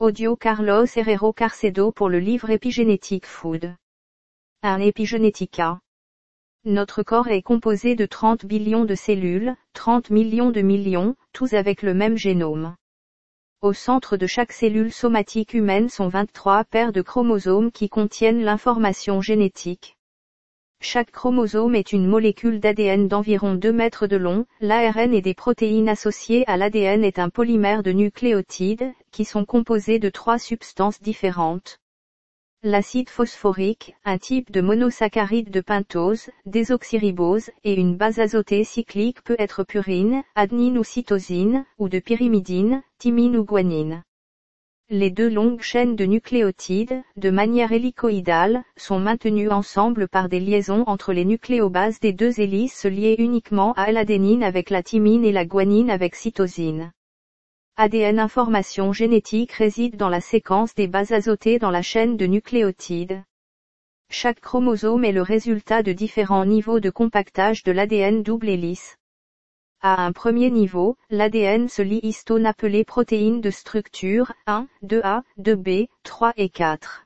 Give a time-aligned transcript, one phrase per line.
[0.00, 3.76] Audio Carlos Herrero Carcedo pour le livre Épigénétique Food.
[4.64, 5.78] Un épigénética.
[6.64, 11.82] Notre corps est composé de 30 billions de cellules, 30 millions de millions, tous avec
[11.82, 12.74] le même génome.
[13.62, 19.20] Au centre de chaque cellule somatique humaine sont 23 paires de chromosomes qui contiennent l'information
[19.20, 19.96] génétique.
[20.86, 25.88] Chaque chromosome est une molécule d'ADN d'environ 2 mètres de long, l'ARN et des protéines
[25.88, 31.78] associées à l'ADN est un polymère de nucléotides, qui sont composés de trois substances différentes.
[32.62, 39.36] L'acide phosphorique, un type de monosaccharide de pentose, désoxyribose, et une base azotée cyclique peut
[39.38, 44.04] être purine, adenine ou cytosine, ou de pyrimidine, thymine ou guanine.
[44.90, 50.84] Les deux longues chaînes de nucléotides, de manière hélicoïdale, sont maintenues ensemble par des liaisons
[50.86, 55.46] entre les nucléobases des deux hélices liées uniquement à l'adénine avec la thymine et la
[55.46, 56.92] guanine avec cytosine.
[57.76, 63.22] ADN information génétique réside dans la séquence des bases azotées dans la chaîne de nucléotides.
[64.10, 68.98] Chaque chromosome est le résultat de différents niveaux de compactage de l'ADN double hélice.
[69.86, 75.88] À un premier niveau, l'ADN se lie histone appelées protéines de structure 1, 2A, 2B,
[76.04, 77.04] 3 et 4.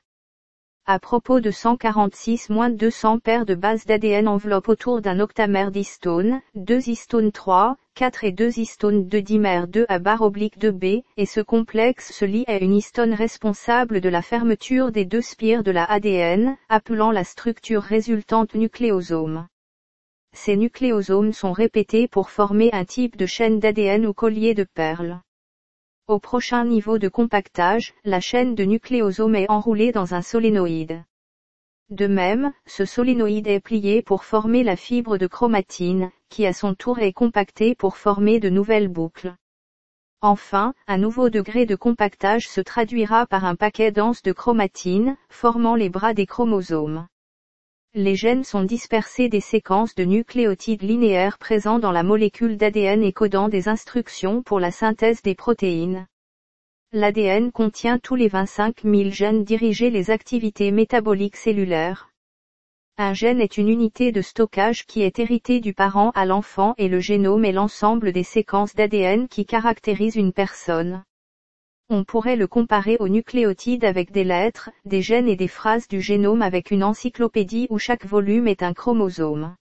[0.85, 7.33] À propos de 146-200 paires de bases d'ADN enveloppent autour d'un octamère d'histone, 2 histones
[7.33, 12.13] 3, 4 et 2 histones 2 dimères 2 à barre oblique 2B, et ce complexe
[12.13, 16.55] se lie à une histone responsable de la fermeture des deux spires de la ADN,
[16.69, 19.49] appelant la structure résultante nucléosome.
[20.33, 25.19] Ces nucléosomes sont répétés pour former un type de chaîne d'ADN ou collier de perles.
[26.07, 31.03] Au prochain niveau de compactage, la chaîne de nucléosomes est enroulée dans un solénoïde.
[31.89, 36.73] De même, ce solénoïde est plié pour former la fibre de chromatine, qui à son
[36.73, 39.35] tour est compactée pour former de nouvelles boucles.
[40.21, 45.75] Enfin, un nouveau degré de compactage se traduira par un paquet dense de chromatine, formant
[45.75, 47.07] les bras des chromosomes.
[47.95, 53.11] Les gènes sont dispersés des séquences de nucléotides linéaires présents dans la molécule d'ADN et
[53.11, 56.05] codant des instructions pour la synthèse des protéines.
[56.91, 62.11] L'ADN contient tous les 25 000 gènes dirigés les activités métaboliques cellulaires.
[62.97, 66.89] Un gène est une unité de stockage qui est héritée du parent à l'enfant et
[66.89, 71.03] le génome est l'ensemble des séquences d'ADN qui caractérisent une personne.
[71.91, 76.01] On pourrait le comparer aux nucléotides avec des lettres, des gènes et des phrases du
[76.01, 79.55] génome avec une encyclopédie où chaque volume est un chromosome.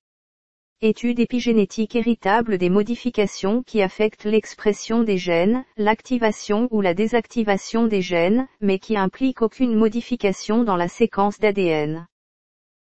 [0.83, 8.03] Étude épigénétique héritable des modifications qui affectent l'expression des gènes, l'activation ou la désactivation des
[8.03, 12.07] gènes, mais qui impliquent aucune modification dans la séquence d'ADN.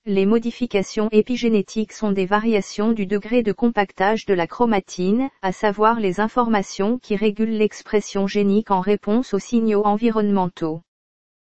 [0.07, 5.99] Les modifications épigénétiques sont des variations du degré de compactage de la chromatine, à savoir
[5.99, 10.81] les informations qui régulent l'expression génique en réponse aux signaux environnementaux.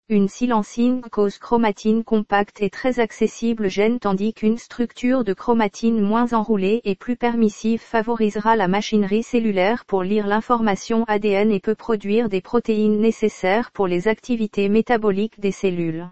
[0.08, 6.32] Une silencine cause chromatine compacte et très accessible gène tandis qu'une structure de chromatine moins
[6.32, 12.28] enroulée et plus permissive favorisera la machinerie cellulaire pour lire l'information ADN et peut produire
[12.28, 16.08] des protéines nécessaires pour les activités métaboliques des cellules.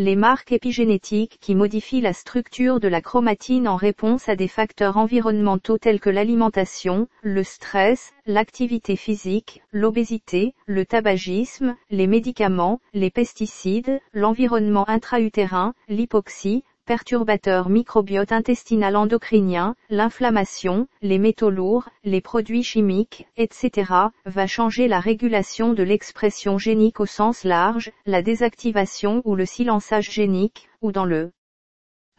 [0.00, 4.96] Les marques épigénétiques qui modifient la structure de la chromatine en réponse à des facteurs
[4.96, 14.00] environnementaux tels que l'alimentation, le stress, l'activité physique, l'obésité, le tabagisme, les médicaments, les pesticides,
[14.12, 23.92] l'environnement intra-utérin, l'hypoxie, perturbateurs microbiote intestinal endocrinien, l'inflammation, les métaux lourds, les produits chimiques, etc.,
[24.24, 30.10] va changer la régulation de l'expression génique au sens large, la désactivation ou le silençage
[30.10, 31.30] génique, ou dans le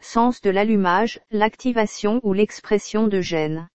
[0.00, 3.68] sens de l'allumage, l'activation ou l'expression de gènes.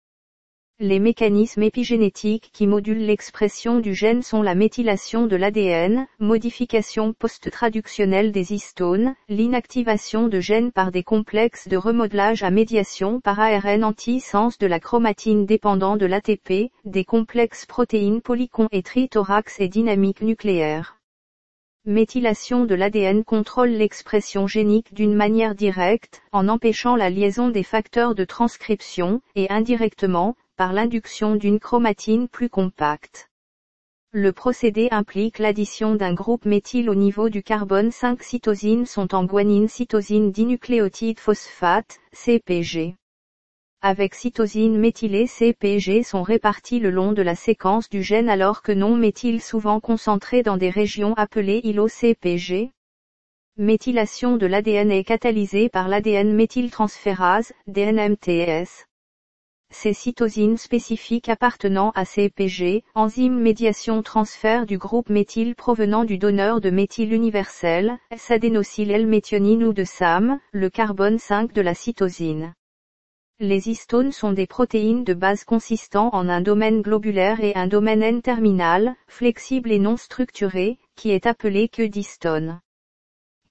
[0.81, 8.33] Les mécanismes épigénétiques qui modulent l'expression du gène sont la méthylation de l'ADN, modification post-traductionnelle
[8.33, 14.57] des histones, l'inactivation de gènes par des complexes de remodelage à médiation par ARN anti-sens
[14.57, 20.99] de la chromatine dépendant de l'ATP, des complexes protéines polycon et trithorax et dynamique nucléaire.
[21.85, 28.13] Méthylation de l'ADN contrôle l'expression génique d'une manière directe, en empêchant la liaison des facteurs
[28.13, 33.29] de transcription, et indirectement, par l'induction d'une chromatine plus compacte.
[34.11, 39.25] Le procédé implique l'addition d'un groupe méthyle au niveau du carbone 5 cytosines sont en
[39.25, 42.95] guanine cytosine dinucléotide phosphate, CPG.
[43.81, 48.71] Avec cytosine méthylée CPG sont répartis le long de la séquence du gène alors que
[48.71, 52.71] non méthyle souvent concentrés dans des régions appelées îlots CPG.
[53.57, 58.84] Méthylation de l'ADN est catalysée par l'ADN méthyltransférase, DNMTS.
[59.75, 66.17] Ces cytosines spécifiques appartenant à ces EPG, enzymes médiation transfert du groupe méthyle provenant du
[66.17, 72.53] donneur de méthyle universel, S-adénosyl L-méthionine ou de SAM, le carbone 5 de la cytosine.
[73.39, 78.01] Les histones sont des protéines de base consistant en un domaine globulaire et un domaine
[78.01, 82.61] N-terminal, flexible et non structuré, qui est appelé queue d'histone.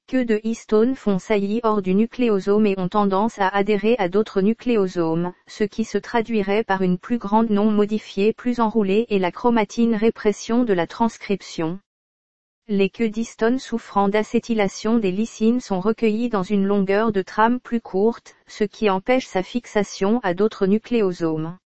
[0.06, 4.42] Que de histones font saillie hors du nucléosome et ont tendance à adhérer à d'autres
[4.42, 9.32] nucléosomes, ce qui se traduirait par une plus grande non modifiée plus enroulée et la
[9.32, 11.80] chromatine répression de la transcription.
[12.68, 17.80] Les queues d'histone souffrant d'acétylation des lysines sont recueillies dans une longueur de trame plus
[17.80, 21.56] courte, ce qui empêche sa fixation à d'autres nucléosomes.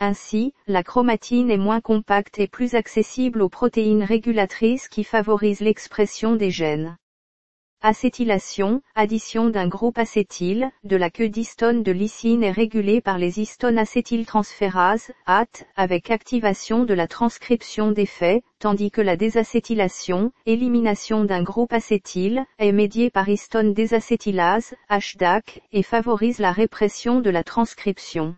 [0.00, 6.36] Ainsi, la chromatine est moins compacte et plus accessible aux protéines régulatrices qui favorisent l'expression
[6.36, 6.96] des gènes.
[7.82, 13.40] Acétylation, addition d'un groupe acétyl, de la queue d'histone de lysine est régulée par les
[13.40, 21.42] histones acétyltransférases, AT, avec activation de la transcription d'effet, tandis que la désacétylation, élimination d'un
[21.42, 28.36] groupe acétyl, est médiée par histone désacétylase, HDAC, et favorise la répression de la transcription.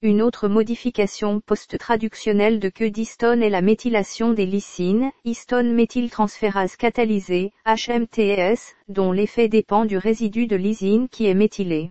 [0.00, 7.50] Une autre modification post-traductionnelle de queue d'histone est la méthylation des lysines, histone méthyltransférase catalysée,
[7.66, 11.90] HMTS, dont l'effet dépend du résidu de lysine qui est méthylé.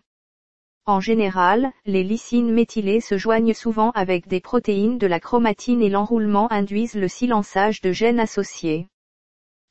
[0.85, 5.89] En général, les lysines méthylées se joignent souvent avec des protéines de la chromatine et
[5.89, 8.87] l'enroulement induisent le silençage de gènes associés.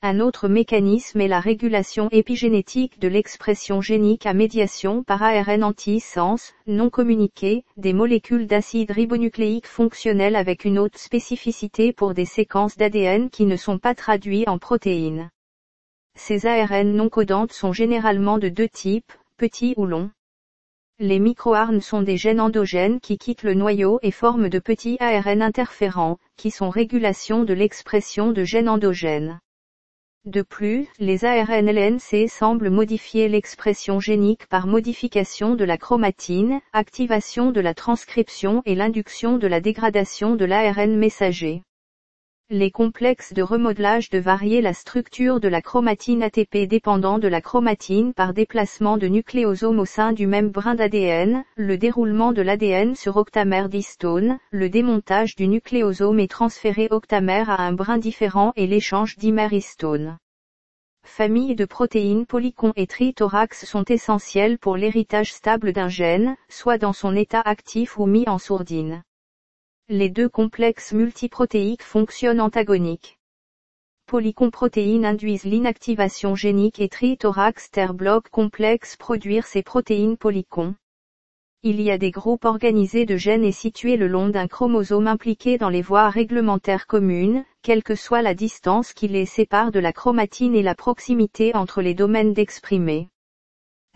[0.02, 6.52] Un autre mécanisme est la régulation épigénétique de l'expression génique à médiation par ARN anti-sens,
[6.66, 13.31] non communiqué, des molécules d'acide ribonucléique fonctionnelles avec une haute spécificité pour des séquences d'ADN
[13.31, 15.31] qui ne sont pas traduits en protéines.
[16.14, 20.10] Ces ARN non codantes sont généralement de deux types, petits ou longs.
[20.98, 25.43] Les microARN sont des gènes endogènes qui quittent le noyau et forment de petits ARN
[25.43, 29.40] interférents, qui sont régulation de l'expression de gènes endogènes.
[30.26, 37.61] De plus, les ARN-LNC semblent modifier l'expression génique par modification de la chromatine, activation de
[37.61, 41.62] la transcription et l'induction de la dégradation de l'ARN messager.
[42.48, 47.40] Les complexes de remodelage de varier la structure de la chromatine ATP dépendant de la
[47.40, 52.94] chromatine par déplacement de nucléosomes au sein du même brin d'ADN, le déroulement de l'ADN
[52.94, 58.69] sur octamère d'histone, le démontage du nucléosome et transféré octamère à un brin différent et
[58.69, 60.16] l'échange dimère-histone.
[61.02, 66.93] Famille de protéines polycon et trithorax sont essentielles pour l'héritage stable d'un gène, soit dans
[66.93, 69.02] son état actif ou mis en sourdine.
[69.88, 73.20] Les deux complexes multiprotéiques fonctionnent antagoniques.
[74.06, 80.74] Polycomprotéines induisent l'inactivation génique et trithorax ter bloc complexe produire ces protéines polycons.
[81.62, 85.56] Il y a des groupes organisés de gènes et situés le long d'un chromosome impliqué
[85.56, 89.92] dans les voies réglementaires communes, quelle que soit la distance qui les sépare de la
[89.92, 93.08] chromatine et la proximité entre les domaines d'exprimer.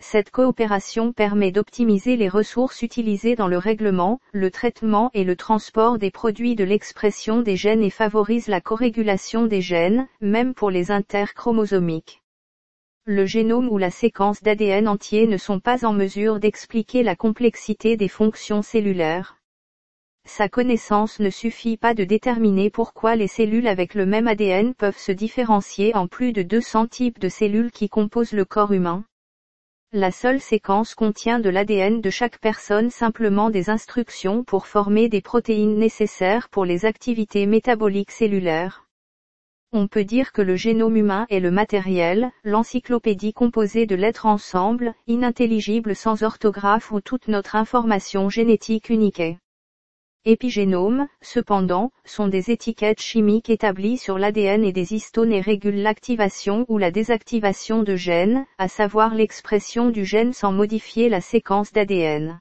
[0.03, 5.99] Cette coopération permet d'optimiser les ressources utilisées dans le règlement, le traitement et le transport
[5.99, 10.91] des produits de l'expression des gènes et favorise la corrégulation des gènes, même pour les
[10.91, 12.21] interchromosomiques
[13.05, 17.97] le génome ou la séquence d'ADN entier ne sont pas en mesure d'expliquer la complexité
[17.97, 19.37] des fonctions cellulaires.
[20.25, 24.99] Sa connaissance ne suffit pas de déterminer pourquoi les cellules avec le même ADN peuvent
[24.99, 29.03] se différencier en plus de 200 types de cellules qui composent le corps humain.
[29.93, 35.19] La seule séquence contient de l'ADN de chaque personne simplement des instructions pour former des
[35.19, 38.85] protéines nécessaires pour les activités métaboliques cellulaires.
[39.73, 44.93] On peut dire que le génome humain est le matériel, l'encyclopédie composée de lettres ensemble,
[45.07, 49.21] inintelligible sans orthographe où toute notre information génétique unique.
[50.23, 56.63] Épigénomes, cependant, sont des étiquettes chimiques établies sur l'ADN et des histones et régulent l'activation
[56.67, 62.39] ou la désactivation de gènes, à savoir l'expression du gène sans modifier la séquence d'ADN.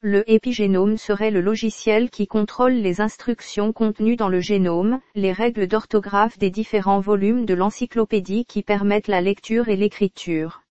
[0.00, 5.68] Le épigénome serait le logiciel qui contrôle les instructions contenues dans le génome, les règles
[5.68, 10.62] d'orthographe des différents volumes de l'encyclopédie qui permettent la lecture et l'écriture.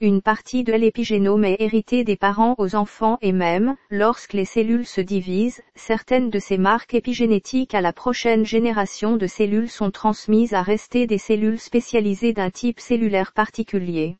[0.00, 4.86] Une partie de l'épigénome est héritée des parents aux enfants et même, lorsque les cellules
[4.86, 10.54] se divisent, certaines de ces marques épigénétiques à la prochaine génération de cellules sont transmises
[10.54, 14.18] à rester des cellules spécialisées d'un type cellulaire particulier.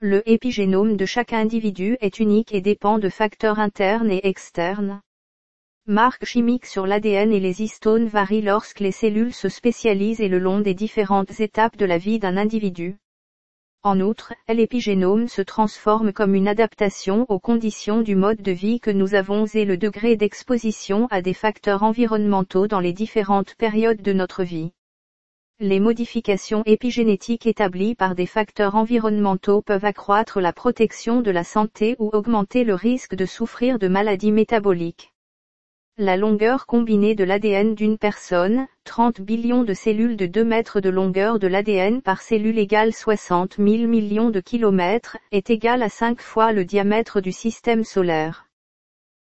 [0.00, 5.02] Le épigénome de chaque individu est unique et dépend de facteurs internes et externes.
[5.86, 10.38] Marques chimiques sur l'ADN et les histones varient lorsque les cellules se spécialisent et le
[10.38, 12.96] long des différentes étapes de la vie d'un individu.
[13.82, 18.90] En outre, l'épigénome se transforme comme une adaptation aux conditions du mode de vie que
[18.90, 24.12] nous avons et le degré d'exposition à des facteurs environnementaux dans les différentes périodes de
[24.12, 24.72] notre vie.
[25.58, 31.96] Les modifications épigénétiques établies par des facteurs environnementaux peuvent accroître la protection de la santé
[31.98, 35.14] ou augmenter le risque de souffrir de maladies métaboliques.
[35.98, 40.90] La longueur combinée de l'ADN d'une personne, 30 billions de cellules de 2 mètres de
[40.90, 46.20] longueur de l'ADN par cellule égale 60 000 millions de kilomètres, est égale à 5
[46.20, 48.46] fois le diamètre du système solaire.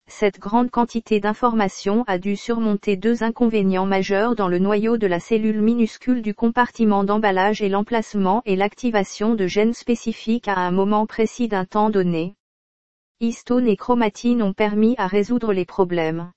[0.06, 5.20] Cette grande quantité d'informations a dû surmonter deux inconvénients majeurs dans le noyau de la
[5.20, 11.08] cellule minuscule du compartiment d'emballage et l'emplacement et l'activation de gènes spécifiques à un moment
[11.08, 12.36] précis d'un temps donné.
[13.22, 16.32] Histone et chromatine ont permis à résoudre les problèmes.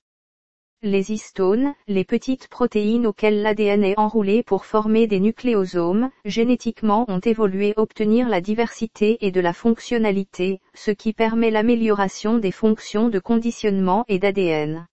[0.85, 7.21] Les histones, les petites protéines auxquelles l'ADN est enroulé pour former des nucléosomes, génétiquement ont
[7.21, 13.19] évolué obtenir la diversité et de la fonctionnalité, ce qui permet l'amélioration des fonctions de
[13.19, 14.85] conditionnement et d'ADN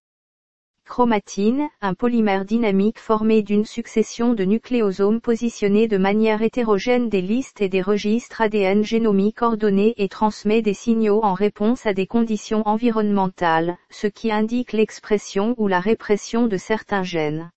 [0.90, 7.62] chromatine, un polymère dynamique formé d'une succession de nucléosomes positionnés de manière hétérogène des listes
[7.62, 12.66] et des registres ADN génomiques ordonnés et transmet des signaux en réponse à des conditions
[12.66, 17.52] environnementales, ce qui indique l'expression ou la répression de certains gènes.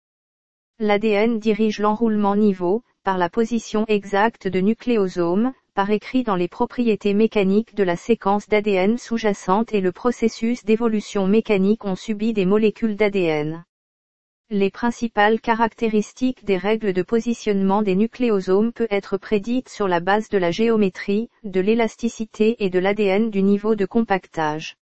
[0.77, 7.13] L'ADN dirige l'enroulement niveau, par la position exacte de nucléosomes, par écrit dans les propriétés
[7.13, 12.95] mécaniques de la séquence d'ADN sous-jacente et le processus d'évolution mécanique ont subi des molécules
[12.95, 13.63] d'ADN.
[14.51, 20.29] Les principales caractéristiques des règles de positionnement des nucléosomes peut être prédites sur la base
[20.29, 24.75] de la géométrie, de l'élasticité et de l'ADN du niveau de compactage.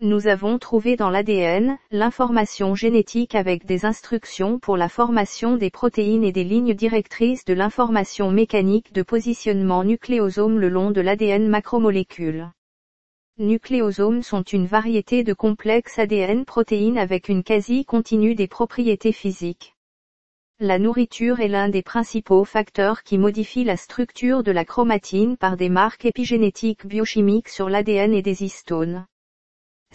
[0.00, 6.24] Nous avons trouvé dans l'ADN, l'information génétique avec des instructions pour la formation des protéines
[6.24, 12.50] et des lignes directrices de l'information mécanique de positionnement nucléosome le long de l'ADN macromolécule.
[13.38, 19.74] Nucléosomes sont une variété de complexes ADN protéines avec une quasi-continue des propriétés physiques.
[20.58, 25.56] La nourriture est l'un des principaux facteurs qui modifie la structure de la chromatine par
[25.56, 29.06] des marques épigénétiques biochimiques sur l'ADN et des histones.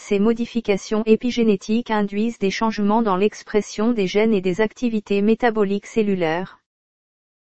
[0.02, 6.62] Ces modifications épigénétiques induisent des changements dans l'expression des gènes et des activités métaboliques cellulaires.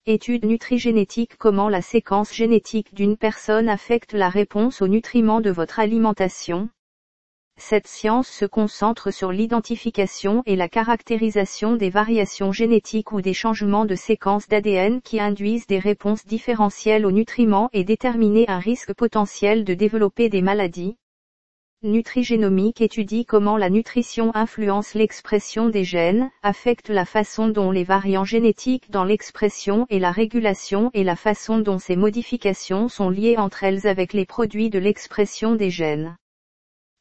[0.07, 5.79] Étude nutrigénétique Comment la séquence génétique d'une personne affecte la réponse aux nutriments de votre
[5.79, 6.67] alimentation.
[7.59, 13.85] Cette science se concentre sur l'identification et la caractérisation des variations génétiques ou des changements
[13.85, 19.63] de séquences d'ADN qui induisent des réponses différentielles aux nutriments et déterminer un risque potentiel
[19.63, 20.97] de développer des maladies.
[21.83, 28.25] Nutrigénomique étudie comment la nutrition influence l'expression des gènes, affecte la façon dont les variants
[28.25, 33.63] génétiques dans l'expression et la régulation et la façon dont ces modifications sont liées entre
[33.63, 36.17] elles avec les produits de l'expression des gènes.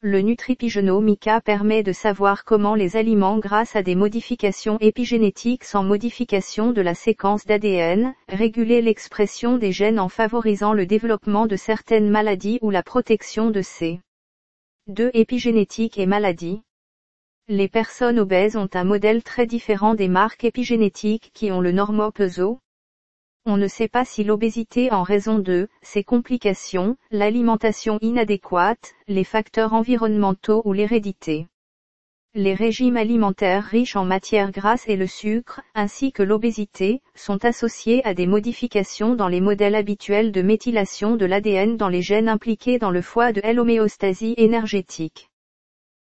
[0.01, 6.71] Le nutripigenomica permet de savoir comment les aliments grâce à des modifications épigénétiques sans modification
[6.71, 12.59] de la séquence d'ADN, réguler l'expression des gènes en favorisant le développement de certaines maladies
[12.61, 13.99] ou la protection de ces
[14.87, 15.11] 2.
[15.13, 16.61] Épigénétique et maladie.
[17.49, 22.59] Les personnes obèses ont un modèle très différent des marques épigénétiques qui ont le normopeso.
[23.45, 29.73] On ne sait pas si l'obésité en raison de ses complications, l'alimentation inadéquate, les facteurs
[29.73, 31.47] environnementaux ou l'hérédité
[32.37, 38.05] les régimes alimentaires riches en matières grasses et le sucre, ainsi que l'obésité, sont associés
[38.05, 42.77] à des modifications dans les modèles habituels de méthylation de l'ADN dans les gènes impliqués
[42.77, 45.31] dans le foie de l'homéostasie énergétique.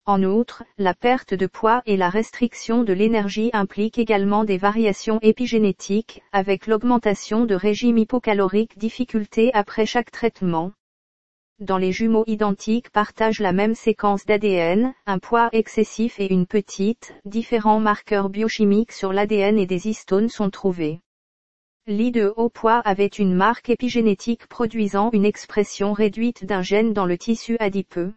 [0.05, 5.17] En outre, la perte de poids et la restriction de l'énergie impliquent également des variations
[5.23, 10.73] épigénétiques, avec l'augmentation de régimes hypocaloriques difficultés après chaque traitement
[11.59, 17.13] dans les jumeaux identiques partagent la même séquence d'ADN, un poids excessif et une petite,
[17.25, 21.01] différents marqueurs biochimiques sur l'ADN et des histones sont trouvés.
[21.87, 27.05] L'i de haut poids avait une marque épigénétique produisant une expression réduite d'un gène dans
[27.05, 28.13] le tissu adipeux.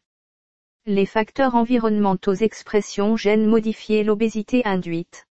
[0.84, 5.26] Les facteurs environnementaux expression gènes modifiés l'obésité induite.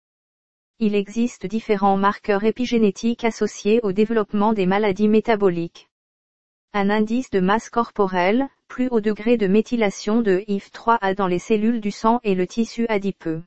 [0.80, 5.88] Il existe différents marqueurs épigénétiques associés au développement des maladies métaboliques.
[6.74, 11.82] Un indice de masse corporelle, plus haut degré de méthylation de IF3A dans les cellules
[11.82, 13.42] du sang et le tissu adipeux.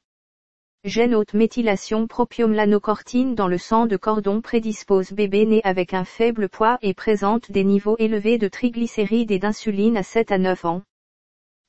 [0.84, 6.50] Gène haute méthylation propiomlanocortine dans le sang de cordon prédispose bébé né avec un faible
[6.50, 10.84] poids et présente des niveaux élevés de triglycérides et d'insuline à 7 à 9 ans.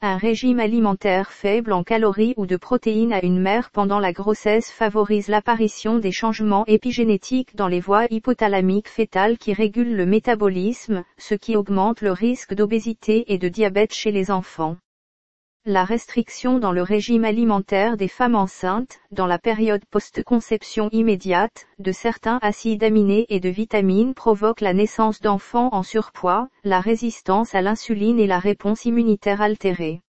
[0.03, 4.71] Un régime alimentaire faible en calories ou de protéines à une mère pendant la grossesse
[4.71, 11.35] favorise l'apparition des changements épigénétiques dans les voies hypothalamiques fétales qui régulent le métabolisme, ce
[11.35, 14.77] qui augmente le risque d'obésité et de diabète chez les enfants.
[15.69, 21.91] La restriction dans le régime alimentaire des femmes enceintes, dans la période post-conception immédiate, de
[21.91, 27.63] certains acides aminés et de vitamines provoque la naissance d'enfants en surpoids, la résistance à
[27.63, 30.03] l'insuline et la réponse immunitaire altérée.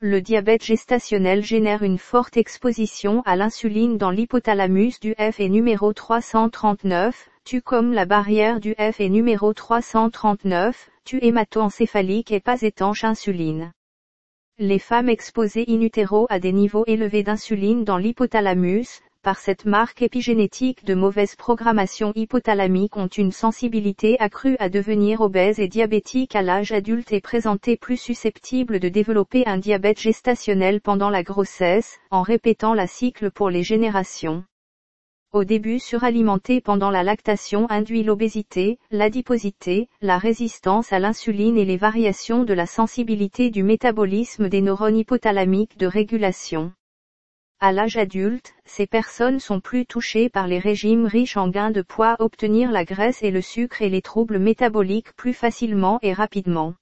[0.00, 5.92] Le diabète gestationnel génère une forte exposition à l'insuline dans l'hypothalamus du F et numéro
[5.92, 13.04] 339, tu comme la barrière du F et numéro 339, tu hémato-encéphalique et pas étanche
[13.04, 13.72] insuline.
[14.62, 20.02] Les femmes exposées in utero à des niveaux élevés d'insuline dans l'hypothalamus, par cette marque
[20.02, 26.42] épigénétique de mauvaise programmation hypothalamique ont une sensibilité accrue à devenir obèses et diabétiques à
[26.42, 32.20] l'âge adulte et présenter plus susceptibles de développer un diabète gestationnel pendant la grossesse, en
[32.20, 34.44] répétant la cycle pour les générations.
[35.32, 41.76] Au début suralimenté pendant la lactation induit l'obésité, l'adiposité, la résistance à l'insuline et les
[41.76, 46.72] variations de la sensibilité du métabolisme des neurones hypothalamiques de régulation.
[47.60, 51.82] À l'âge adulte, ces personnes sont plus touchées par les régimes riches en gains de
[51.82, 56.74] poids obtenir la graisse et le sucre et les troubles métaboliques plus facilement et rapidement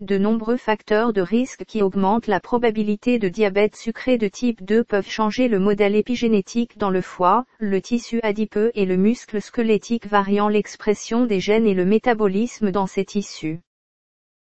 [0.00, 4.84] de nombreux facteurs de risque qui augmentent la probabilité de diabète sucré de type 2
[4.84, 10.06] peuvent changer le modèle épigénétique dans le foie, le tissu adipeux et le muscle squelettique
[10.06, 13.60] variant l'expression des gènes et le métabolisme dans ces tissus.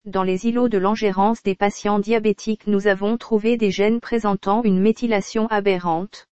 [0.05, 4.79] Dans les îlots de l'engérance des patients diabétiques nous avons trouvé des gènes présentant une
[4.79, 6.29] méthylation aberrante.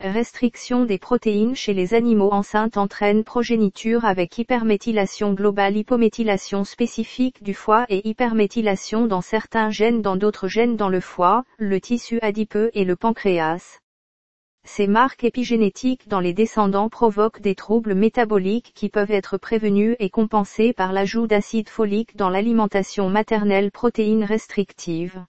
[0.00, 7.54] Restriction des protéines chez les animaux enceintes entraîne progéniture avec hyperméthylation globale hypométhylation spécifique du
[7.54, 12.70] foie et hyperméthylation dans certains gènes dans d'autres gènes dans le foie, le tissu adipeux
[12.74, 13.80] et le pancréas.
[14.64, 20.10] Ces marques épigénétiques dans les descendants provoquent des troubles métaboliques qui peuvent être prévenus et
[20.10, 25.24] compensés par l'ajout d'acide folique dans l'alimentation maternelle protéines restrictives.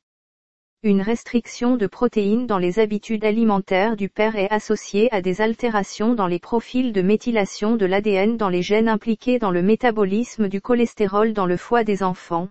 [0.83, 6.13] Une restriction de protéines dans les habitudes alimentaires du père est associée à des altérations
[6.13, 10.61] dans les profils de méthylation de l'ADN dans les gènes impliqués dans le métabolisme du
[10.61, 12.49] cholestérol dans le foie des enfants.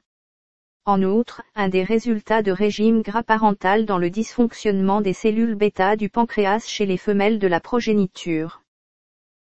[0.86, 5.94] En outre, un des résultats de régime gras parental dans le dysfonctionnement des cellules bêta
[5.94, 8.60] du pancréas chez les femelles de la progéniture.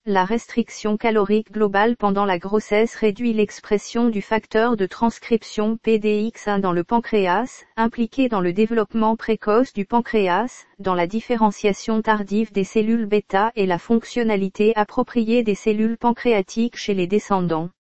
[0.05, 6.73] La restriction calorique globale pendant la grossesse réduit l'expression du facteur de transcription PDX1 dans
[6.73, 13.07] le pancréas, impliqué dans le développement précoce du pancréas, dans la différenciation tardive des cellules
[13.07, 17.71] bêta et la fonctionnalité appropriée des cellules pancréatiques chez les descendants.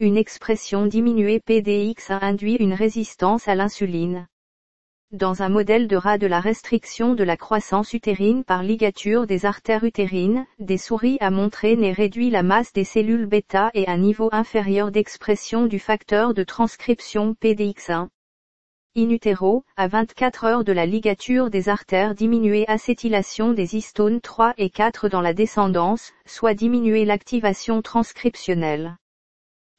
[0.00, 4.28] Une expression diminuée PDX1 induit une résistance à l'insuline
[5.14, 9.46] dans un modèle de rat de la restriction de la croissance utérine par ligature des
[9.46, 13.96] artères utérines, des souris a montré n'est réduit la masse des cellules bêta et un
[13.96, 18.08] niveau inférieur d'expression du facteur de transcription PDX1.
[18.96, 24.54] In utero, à 24 heures de la ligature des artères diminuée acétylation des histones 3
[24.58, 28.96] et 4 dans la descendance, soit diminuer l'activation transcriptionnelle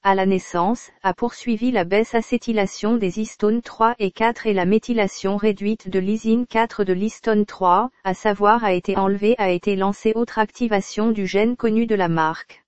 [0.06, 4.66] à la naissance, a poursuivi la baisse acétylation des histones 3 et 4 et la
[4.66, 9.76] méthylation réduite de l'isine 4 de l'histone 3, à savoir a été enlevé a été
[9.76, 12.64] lancée autre activation du gène connu de la marque.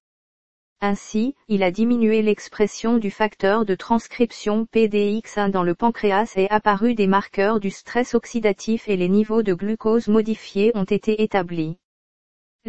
[0.82, 6.96] Ainsi, il a diminué l'expression du facteur de transcription PDX1 dans le pancréas et apparu
[6.96, 11.78] des marqueurs du stress oxydatif et les niveaux de glucose modifiés ont été établis.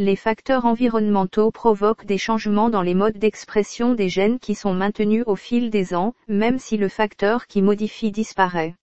[0.00, 5.24] Les facteurs environnementaux provoquent des changements dans les modes d'expression des gènes qui sont maintenus
[5.26, 8.76] au fil des ans, même si le facteur qui modifie disparaît.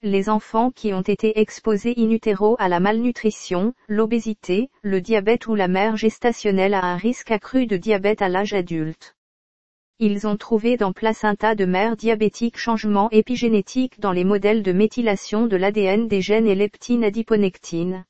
[0.00, 5.56] Les enfants qui ont été exposés in utero à la malnutrition, l'obésité, le diabète ou
[5.56, 9.16] la mère gestationnelle a un risque accru de diabète à l'âge adulte.
[9.98, 15.48] Ils ont trouvé dans placenta de mère diabétique changements épigénétiques dans les modèles de méthylation
[15.48, 18.04] de l'ADN des gènes et leptine adiponectine.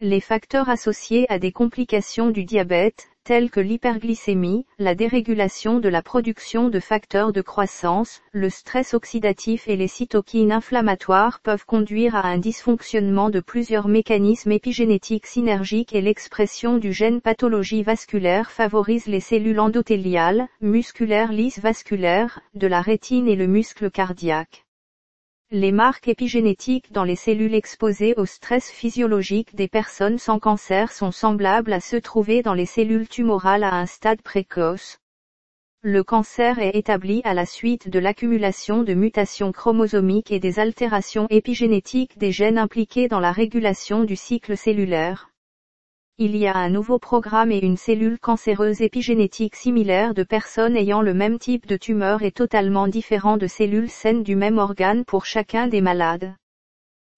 [0.00, 6.02] Les facteurs associés à des complications du diabète, tels que l'hyperglycémie, la dérégulation de la
[6.02, 12.28] production de facteurs de croissance, le stress oxydatif et les cytokines inflammatoires peuvent conduire à
[12.28, 19.18] un dysfonctionnement de plusieurs mécanismes épigénétiques synergiques et l'expression du gène pathologie vasculaire favorise les
[19.18, 24.64] cellules endothéliales, musculaires lisses vasculaires, de la rétine et le muscle cardiaque.
[25.50, 31.10] Les marques épigénétiques dans les cellules exposées au stress physiologique des personnes sans cancer sont
[31.10, 34.98] semblables à ceux trouvés dans les cellules tumorales à un stade précoce.
[35.80, 41.26] Le cancer est établi à la suite de l'accumulation de mutations chromosomiques et des altérations
[41.30, 45.30] épigénétiques des gènes impliqués dans la régulation du cycle cellulaire.
[46.20, 51.00] Il y a un nouveau programme et une cellule cancéreuse épigénétique similaire de personnes ayant
[51.00, 55.26] le même type de tumeur et totalement différent de cellules saines du même organe pour
[55.26, 56.34] chacun des malades.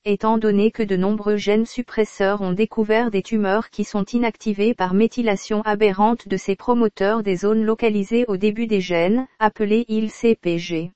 [0.05, 4.93] Étant donné que de nombreux gènes suppresseurs ont découvert des tumeurs qui sont inactivées par
[4.93, 10.93] méthylation aberrante de ces promoteurs des zones localisées au début des gènes, appelés ILCPG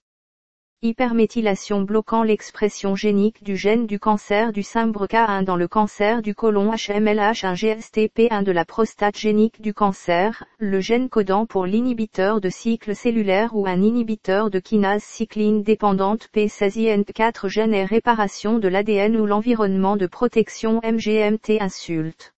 [0.84, 6.34] hyperméthylation bloquant l'expression génique du gène du cancer du sein BRCA1 dans le cancer du
[6.34, 12.50] côlon HMLH1 GSTP1 de la prostate génique du cancer, le gène codant pour l'inhibiteur de
[12.50, 19.16] cycle cellulaire ou un inhibiteur de kinase cycline dépendante P16IN4 gène et réparation de l'ADN
[19.16, 22.33] ou l'environnement de protection MGMT insulte.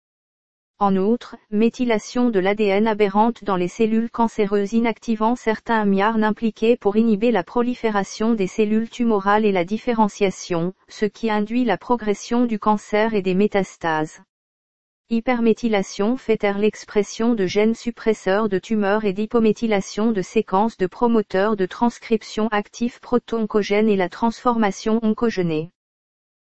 [0.78, 6.98] En outre, méthylation de l'ADN aberrante dans les cellules cancéreuses inactivant certains amyarnes impliqués pour
[6.98, 12.58] inhiber la prolifération des cellules tumorales et la différenciation, ce qui induit la progression du
[12.58, 14.20] cancer et des métastases.
[15.08, 21.56] Hyperméthylation fait taire l'expression de gènes suppresseurs de tumeurs et d'hypométhylation de séquences de promoteurs
[21.56, 25.70] de transcription actifs proto-oncogènes et la transformation oncogénée.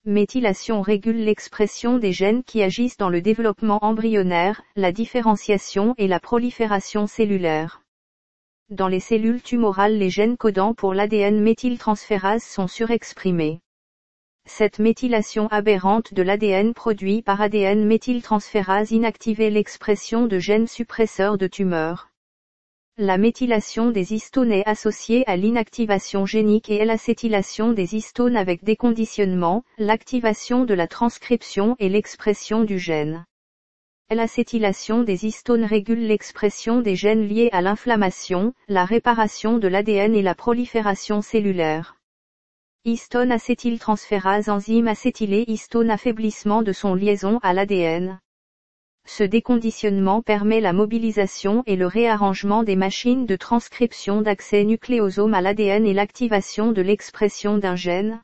[0.08, 6.20] Méthylation régule l'expression des gènes qui agissent dans le développement embryonnaire, la différenciation et la
[6.20, 7.82] prolifération cellulaire.
[8.70, 13.62] Dans les cellules tumorales les gènes codants pour l'ADN méthyltransférase sont surexprimés.
[14.46, 21.48] Cette méthylation aberrante de l'ADN produit par ADN méthyltransférase inactive l'expression de gènes suppresseurs de
[21.48, 22.12] tumeurs.
[22.98, 29.66] La méthylation des histones est associée à l'inactivation génique et l'acétylation des histones avec déconditionnement,
[29.78, 33.26] l'activation de la transcription et l'expression du gène.
[34.10, 40.22] L'acétylation des histones régule l'expression des gènes liés à l'inflammation, la réparation de l'ADN et
[40.22, 41.98] la prolifération cellulaire.
[42.86, 48.22] Histone acétyltransférase enzyme acétylée histone affaiblissement de son liaison à l'ADN.
[49.08, 55.42] Ce déconditionnement permet la mobilisation et le réarrangement des machines de transcription d'accès nucléosome à
[55.42, 58.22] l'ADN et l'activation de l'expression d'un gène.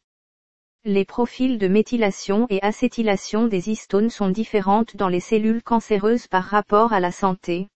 [0.83, 6.45] Les profils de méthylation et acétylation des histones sont différentes dans les cellules cancéreuses par
[6.45, 7.67] rapport à la santé.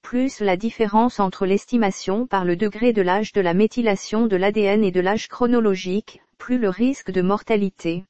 [0.00, 4.82] Plus la différence entre l'estimation par le degré de l'âge de la méthylation de l'ADN
[4.82, 8.04] et de l'âge chronologique, plus le risque de mortalité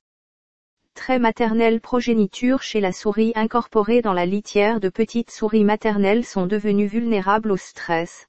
[0.95, 6.47] très maternelle progéniture chez la souris incorporée dans la litière de petites souris maternelles sont
[6.47, 8.29] devenues vulnérables au stress.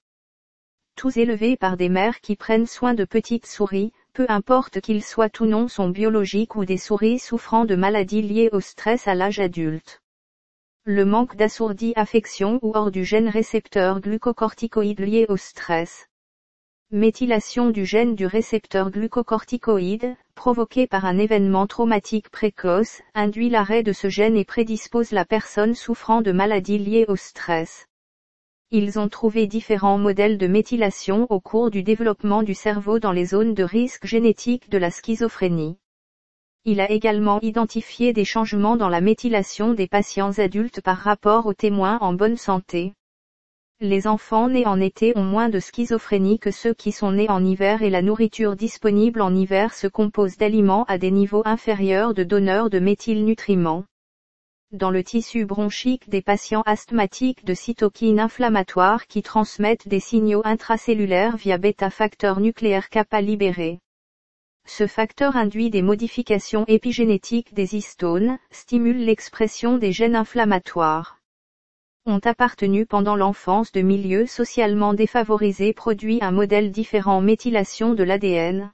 [0.96, 5.42] Tous élevés par des mères qui prennent soin de petites souris, peu importe qu'ils soient
[5.42, 9.40] ou non sont biologiques ou des souris souffrant de maladies liées au stress à l'âge
[9.40, 10.02] adulte.
[10.86, 16.08] Le manque d'assourdie affection ou hors du gène récepteur glucocorticoïde lié au stress.
[16.92, 23.92] Méthylation du gène du récepteur glucocorticoïde, provoqué par un événement traumatique précoce, induit l'arrêt de
[23.92, 27.88] ce gène et prédispose la personne souffrant de maladies liées au stress.
[28.70, 33.26] Ils ont trouvé différents modèles de méthylation au cours du développement du cerveau dans les
[33.26, 35.78] zones de risque génétique de la schizophrénie.
[36.66, 41.54] Il a également identifié des changements dans la méthylation des patients adultes par rapport aux
[41.54, 42.94] témoins en bonne santé.
[43.82, 47.44] Les enfants nés en été ont moins de schizophrénie que ceux qui sont nés en
[47.44, 52.24] hiver et la nourriture disponible en hiver se compose d'aliments à des niveaux inférieurs de
[52.24, 53.84] donneurs de méthylnutriments.
[54.72, 61.36] Dans le tissu bronchique des patients asthmatiques de cytokines inflammatoires qui transmettent des signaux intracellulaires
[61.36, 63.80] via bêta-facteur nucléaire kappa libéré.
[64.66, 71.15] Ce facteur induit des modifications épigénétiques des histones, stimule l'expression des gènes inflammatoires
[72.06, 78.72] ont appartenu pendant l'enfance de milieux socialement défavorisés produit un modèle différent méthylation de l'ADN.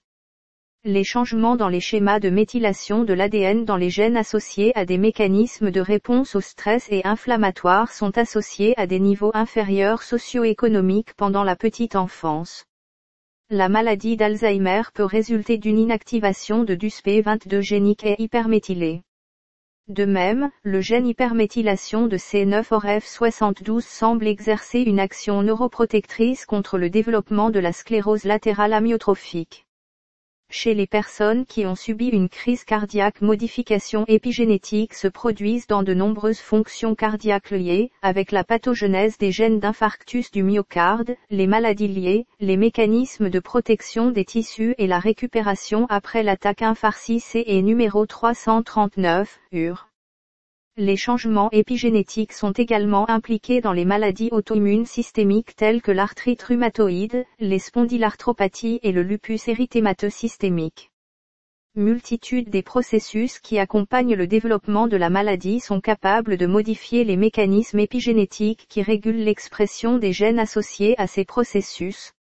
[0.84, 4.98] Les changements dans les schémas de méthylation de l'ADN dans les gènes associés à des
[4.98, 11.44] mécanismes de réponse au stress et inflammatoire sont associés à des niveaux inférieurs socio-économiques pendant
[11.44, 12.66] la petite enfance.
[13.52, 19.04] La maladie d'Alzheimer peut résulter d'une inactivation de DUSP22 génique et hyperméthylé.
[19.88, 27.50] De même, le gène hyperméthylation de C9ORF72 semble exercer une action neuroprotectrice contre le développement
[27.50, 29.66] de la sclérose latérale amyotrophique.
[30.54, 35.94] Chez les personnes qui ont subi une crise cardiaque modifications épigénétiques se produisent dans de
[35.94, 42.26] nombreuses fonctions cardiaques liées, avec la pathogenèse des gènes d'infarctus du myocarde, les maladies liées,
[42.40, 46.92] les mécanismes de protection des tissus et la récupération après l'attaque infarctée
[47.34, 49.91] et numéro 339, UR.
[50.84, 57.24] Les changements épigénétiques sont également impliqués dans les maladies auto-immunes systémiques telles que l'arthrite rhumatoïde,
[57.40, 60.90] les spondylarthropathies et le lupus érythémateux systémique.
[61.76, 67.16] Multitude des processus qui accompagnent le développement de la maladie sont capables de modifier les
[67.16, 72.14] mécanismes épigénétiques qui régulent l'expression des gènes associés à ces processus,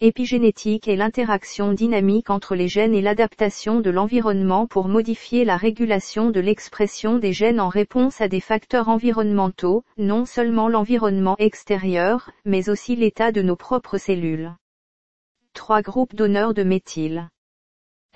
[0.00, 6.30] épigénétique est l'interaction dynamique entre les gènes et l'adaptation de l'environnement pour modifier la régulation
[6.30, 12.68] de l'expression des gènes en réponse à des facteurs environnementaux, non seulement l'environnement extérieur, mais
[12.68, 14.54] aussi l'état de nos propres cellules.
[15.52, 17.28] Trois groupes donneurs de méthyle.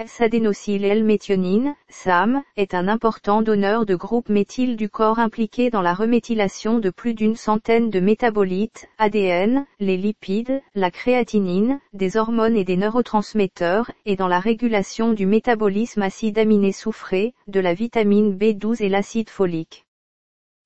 [0.01, 6.79] S-adénosyl-L-méthionine, SAM, est un important donneur de groupes méthyl du corps impliqué dans la reméthylation
[6.79, 12.77] de plus d'une centaine de métabolites, ADN, les lipides, la créatinine, des hormones et des
[12.77, 18.89] neurotransmetteurs, et dans la régulation du métabolisme acide aminé soufré, de la vitamine B12 et
[18.89, 19.88] l'acide folique.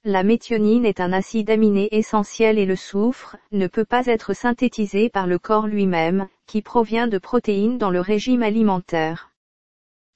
[0.04, 5.08] La méthionine est un acide aminé essentiel et le soufre ne peut pas être synthétisé
[5.08, 9.30] par le corps lui-même, qui provient de protéines dans le régime alimentaire.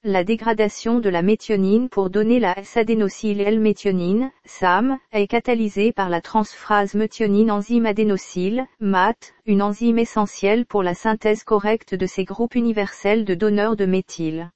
[0.03, 6.93] La dégradation de la méthionine pour donner la S-adénosyl-L-méthionine, SAM, est catalysée par la transfrase
[6.93, 13.23] méthionine enzyme adénosyl, MAT, une enzyme essentielle pour la synthèse correcte de ces groupes universels
[13.23, 14.51] de donneurs de méthyle.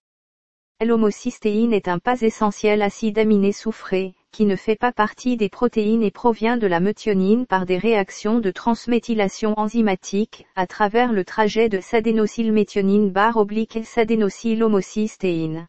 [0.80, 6.04] L-homocystéine est un pas essentiel acide aminé soufré, qui ne fait pas partie des protéines
[6.04, 11.70] et provient de la méthionine par des réactions de transméthylation enzymatique, à travers le trajet
[11.70, 15.68] de s'adénosylméthionine barre oblique et s'adénosyl-homocystéine.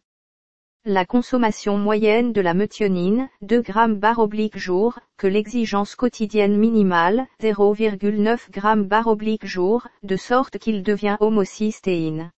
[0.85, 7.25] La consommation moyenne de la méthionine, 2 g barre oblique jour, que l'exigence quotidienne minimale,
[7.41, 12.31] 0,9 g barre oblique jour, de sorte qu'il devient homocystéine.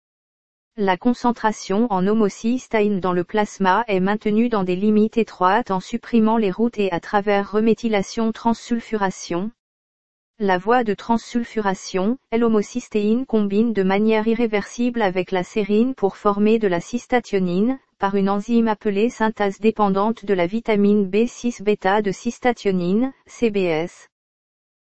[0.78, 6.38] La concentration en homocystéine dans le plasma est maintenue dans des limites étroites en supprimant
[6.38, 9.52] les routes et à travers reméthylation transsulfuration.
[10.40, 16.68] La voie de transsulfuration, L-homocystéine combine de manière irréversible avec la sérine pour former de
[16.68, 23.14] la cystathionine, par une enzyme appelée synthase dépendante de la vitamine B6 bêta de cystathionine,
[23.28, 24.10] CBS.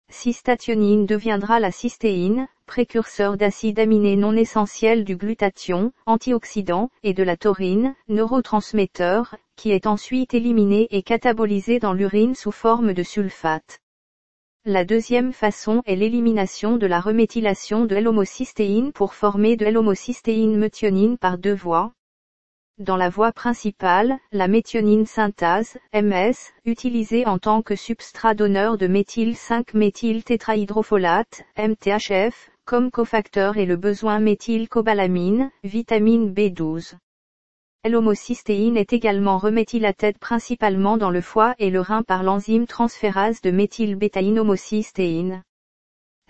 [0.10, 7.38] Cystathionine deviendra la cystéine, précurseur d'acides aminés non essentiels du glutathion, antioxydant, et de la
[7.38, 13.80] taurine, neurotransmetteur, qui est ensuite éliminé et catabolisé dans l'urine sous forme de sulfate.
[14.66, 21.18] La deuxième façon est l'élimination de la reméthylation de L-homocystéine pour former de L-homocystéine méthionine
[21.18, 21.94] par deux voies.
[22.80, 28.88] Dans la voie principale, la méthionine synthase, MS, utilisée en tant que substrat donneur de
[28.88, 36.94] méthyl 5-méthyl tétrahydrofolate, MTHF, comme cofacteur et le besoin méthylcobalamine, vitamine B12.
[37.84, 43.52] L-homocystéine est également reméthylatée principalement dans le foie et le rein par l'enzyme transférase de
[43.52, 45.44] méthylbétaïne-homocystéine.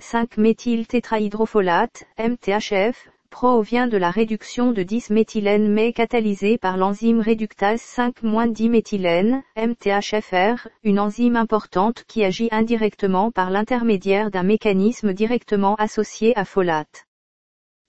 [0.01, 10.67] 5-méthyltétrahydrofolate, MTHF, provient de la réduction de 10-méthylène mais catalysée par l'enzyme réductase 5-10-méthylène, MTHFR,
[10.83, 17.08] une enzyme importante qui agit indirectement par l'intermédiaire d'un mécanisme directement associé à folate.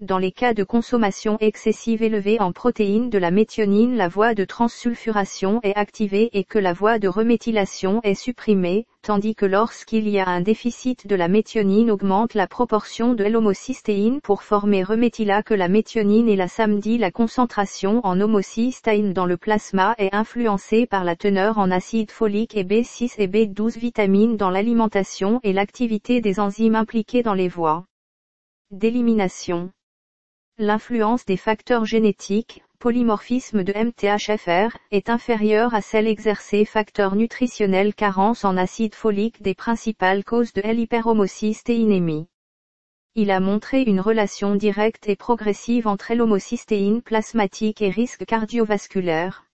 [0.00, 4.46] Dans les cas de consommation excessive élevée en protéines de la méthionine la voie de
[4.46, 10.18] transsulfuration est activée et que la voie de reméthylation est supprimée, tandis que lorsqu'il y
[10.18, 15.52] a un déficit de la méthionine augmente la proportion de l'homocystéine pour former reméthyla que
[15.52, 21.04] la méthionine et la samedi la concentration en homocystéine dans le plasma est influencée par
[21.04, 26.40] la teneur en acide folique et B6 et B12 vitamines dans l'alimentation et l'activité des
[26.40, 27.84] enzymes impliquées dans les voies
[28.70, 29.70] d'élimination.
[30.62, 38.44] L'influence des facteurs génétiques, polymorphisme de MTHFR, est inférieure à celle exercée facteur nutritionnel carence
[38.44, 42.27] en acide folique des principales causes de L-hyperhomocystéinémie.
[43.14, 49.46] Il a montré une relation directe et progressive entre l'homocystéine plasmatique et risque cardiovasculaire.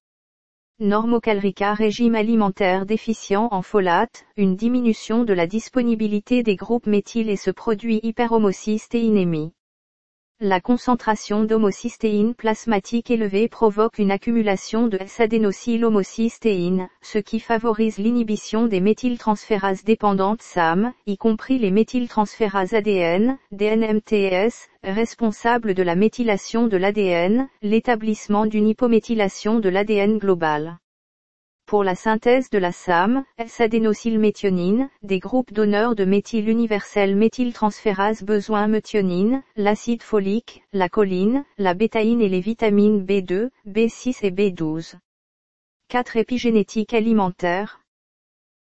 [0.80, 7.36] Normocalrica régime alimentaire déficient en folate, une diminution de la disponibilité des groupes méthyl et
[7.36, 9.52] ce produit hyperhomocystéinémie.
[10.40, 18.80] La concentration d'homocystéine plasmatique élevée provoque une accumulation de S-adénosyl-homocystéine, ce qui favorise l'inhibition des
[18.80, 27.48] méthyltransférases dépendantes SAM, y compris les méthyltransférases ADN, DNMTS, responsables de la méthylation de l'ADN,
[27.62, 30.76] l'établissement d'une hypométhylation de l'ADN global.
[31.66, 38.68] Pour la synthèse de la SAM, S-adénosylméthionine, des groupes donneurs de méthyl universel méthyltransférase besoin
[38.68, 44.94] méthionine, l'acide folique, la choline, la bétaïne et les vitamines B2, B6 et B12.
[45.88, 47.80] 4 épigénétique alimentaire.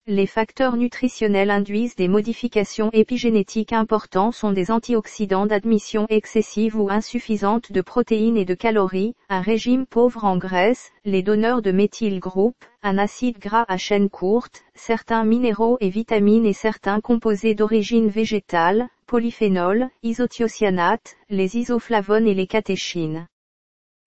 [0.06, 7.72] Les facteurs nutritionnels induisent des modifications épigénétiques importantes sont des antioxydants d'admission excessive ou insuffisante
[7.72, 12.66] de protéines et de calories, un régime pauvre en graisse, les donneurs de méthyl groupe,
[12.82, 18.90] un acide gras à chaîne courte, certains minéraux et vitamines et certains composés d'origine végétale,
[19.08, 23.30] polyphénols, isothiocyanate, les isoflavones et les catéchines.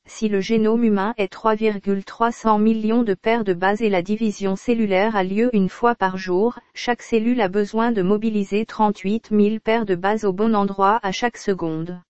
[0.08, 5.16] Si le génome humain est 3,300 millions de paires de bases et la division cellulaire
[5.16, 9.84] a lieu une fois par jour, chaque cellule a besoin de mobiliser 38 000 paires
[9.84, 12.00] de bases au bon endroit à chaque seconde.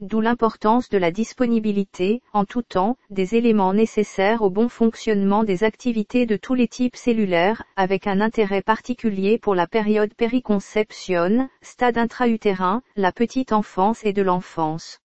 [0.00, 5.64] D'où l'importance de la disponibilité, en tout temps, des éléments nécessaires au bon fonctionnement des
[5.64, 11.98] activités de tous les types cellulaires, avec un intérêt particulier pour la période périconception, stade
[11.98, 15.00] intra-utérin, la petite enfance et de l'enfance.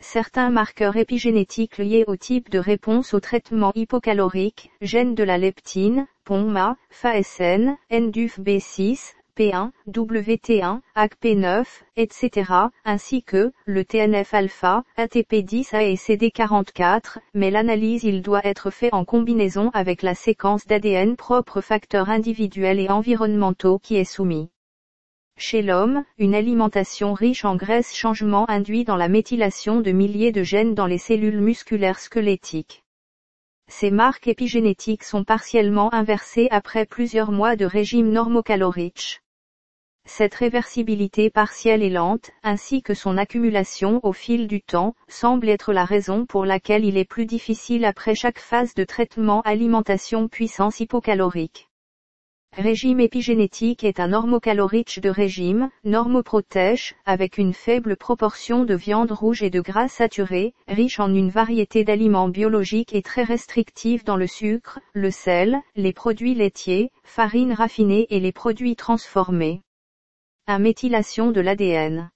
[0.00, 6.06] Certains marqueurs épigénétiques liés au type de réponse au traitement hypocalorique, gènes de la leptine,
[6.24, 11.64] POMA, FASN, NDUF B6, P1, WT1, ACP9,
[11.96, 12.52] etc.,
[12.84, 19.70] ainsi que, le TNF-alpha, ATP10A et CD44, mais l'analyse il doit être fait en combinaison
[19.74, 24.50] avec la séquence d'ADN propre facteurs individuels et environnementaux qui est soumis.
[25.36, 30.42] Chez l'homme, une alimentation riche en graisse changement induit dans la méthylation de milliers de
[30.42, 32.82] gènes dans les cellules musculaires squelettiques.
[33.68, 39.20] Ces marques épigénétiques sont partiellement inversées après plusieurs mois de régime normocalorique.
[40.06, 45.72] Cette réversibilité partielle et lente, ainsi que son accumulation au fil du temps, semble être
[45.72, 50.80] la raison pour laquelle il est plus difficile après chaque phase de traitement alimentation puissance
[50.80, 51.68] hypocalorique.
[52.56, 59.42] Régime épigénétique est un normocalorique de régime, normoprotège, avec une faible proportion de viande rouge
[59.42, 64.28] et de gras saturés, riche en une variété d'aliments biologiques et très restrictif dans le
[64.28, 69.62] sucre, le sel, les produits laitiers, farines raffinées et les produits transformés.
[70.46, 72.10] Améthylation de l'ADN.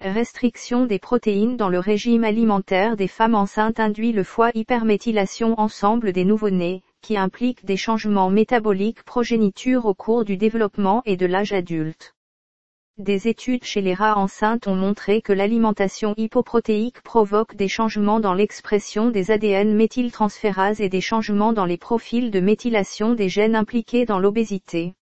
[0.00, 6.12] Restriction des protéines dans le régime alimentaire des femmes enceintes induit le foie hyperméthylation ensemble
[6.12, 11.52] des nouveau-nés, qui implique des changements métaboliques progéniture au cours du développement et de l'âge
[11.52, 12.14] adulte.
[12.98, 18.34] Des études chez les rats enceintes ont montré que l'alimentation hypoprotéique provoque des changements dans
[18.34, 24.04] l'expression des ADN méthyltransférases et des changements dans les profils de méthylation des gènes impliqués
[24.04, 24.94] dans l'obésité.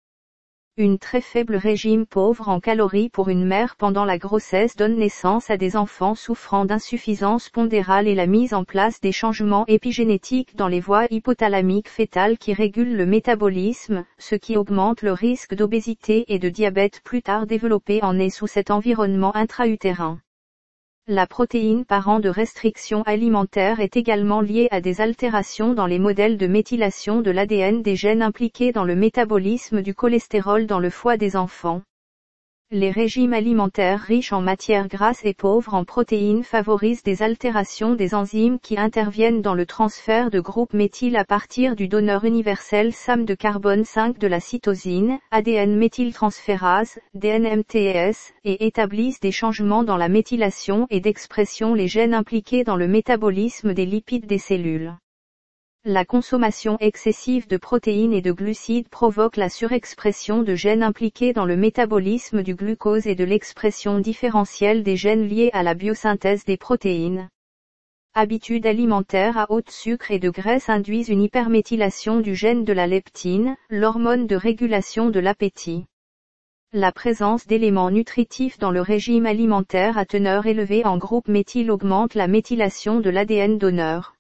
[0.79, 5.49] Une très faible régime pauvre en calories pour une mère pendant la grossesse donne naissance
[5.49, 10.67] à des enfants souffrant d'insuffisance pondérale et la mise en place des changements épigénétiques dans
[10.67, 16.37] les voies hypothalamiques fétales qui régulent le métabolisme, ce qui augmente le risque d'obésité et
[16.37, 20.19] de diabète plus tard développé en est sous cet environnement intra-utérin.
[21.09, 26.37] La protéine par de restriction alimentaire est également liée à des altérations dans les modèles
[26.37, 31.15] de méthylation de l'ADN des gènes impliqués dans le métabolisme du cholestérol dans le foie
[31.15, 31.81] des enfants.
[32.69, 38.13] Les régimes alimentaires riches en matières grasses et pauvres en protéines favorisent des altérations des
[38.13, 43.23] enzymes qui interviennent dans le transfert de groupes méthyl à partir du donneur universel SAM
[43.23, 50.10] de carbone 5 de la cytosine, ADN méthyltransférase, DNMTS, et établissent des changements dans la
[50.10, 54.93] méthylation et d'expression les gènes impliqués dans le métabolisme des lipides des cellules.
[55.89, 61.45] La consommation excessive de protéines et de glucides provoque la surexpression de gènes impliqués dans
[61.45, 66.58] le métabolisme du glucose et de l'expression différentielle des gènes liés à la biosynthèse des
[66.58, 67.30] protéines.
[68.15, 72.86] Habitudes alimentaires à haute sucre et de graisse induisent une hyperméthylation du gène de la
[72.86, 75.86] leptine, l'hormone de régulation de l'appétit.
[76.73, 82.13] La présence d'éléments nutritifs dans le régime alimentaire à teneur élevée en groupe méthyle augmente
[82.13, 84.16] la méthylation de l'ADN donneur.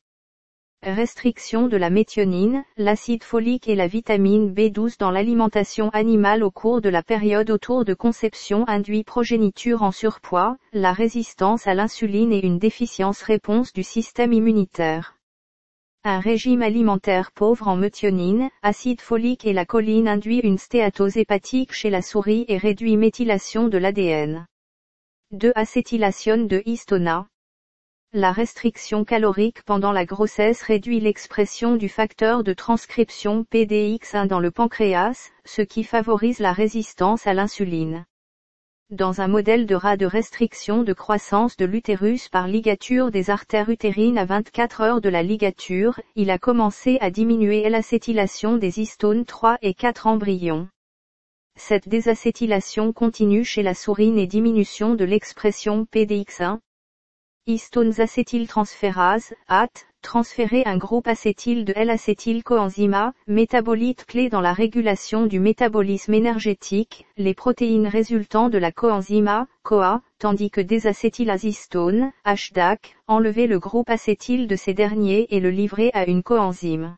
[0.89, 6.79] Restriction de la méthionine, l'acide folique et la vitamine B12 dans l'alimentation animale au cours
[6.79, 12.39] de la période autour de conception induit progéniture en surpoids, la résistance à l'insuline et
[12.39, 15.17] une déficience réponse du système immunitaire.
[16.05, 21.73] Un régime alimentaire pauvre en méthionine, acide folique et la choline induit une stéatose hépatique
[21.73, 24.47] chez la souris et réduit méthylation de l'ADN.
[25.31, 27.27] 2 acétylation de histona,
[28.13, 34.49] la restriction calorique pendant la grossesse réduit l'expression du facteur de transcription PDX1 dans le
[34.49, 38.05] pancréas, ce qui favorise la résistance à l'insuline.
[38.89, 43.69] Dans un modèle de rat de restriction de croissance de l'utérus par ligature des artères
[43.69, 49.25] utérines à 24 heures de la ligature, il a commencé à diminuer l'acétylation des histones
[49.25, 50.69] 3 et 4 embryons.
[51.57, 56.59] Cette désacétylation continue chez la sourine et diminution de l'expression PDX1,
[57.47, 65.25] histones acétyltransférase, AT, transférer un groupe acétyl de L-acétylcoenzyme A, métabolite clé dans la régulation
[65.25, 72.97] du métabolisme énergétique, les protéines résultant de la coenzyme A, CoA, tandis que désacétylazystone, HDAC,
[73.07, 76.97] enlever le groupe acétyl de ces derniers et le livrer à une coenzyme.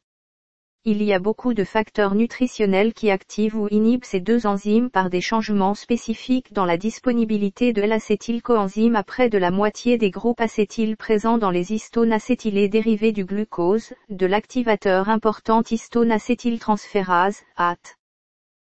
[0.85, 5.09] Il y a beaucoup de facteurs nutritionnels qui activent ou inhibent ces deux enzymes par
[5.09, 10.39] des changements spécifiques dans la disponibilité de l'acétylcoenzyme à près de la moitié des groupes
[10.39, 17.98] acétyles présents dans les histones acétylés dérivés du glucose, de l'activateur important histone acétyltransférase, AT.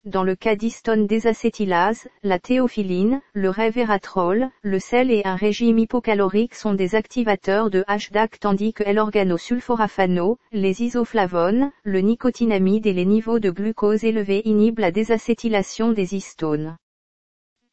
[0.06, 6.56] Dans le cas d'histone désacétylase, la théophiline, le révératrol, le sel et un régime hypocalorique
[6.56, 13.39] sont des activateurs de HDAC tandis que l'organosulforafano, les isoflavones, le nicotinamide et les niveaux
[13.39, 16.76] de glucose élevés inhibent la désacétylation des histones.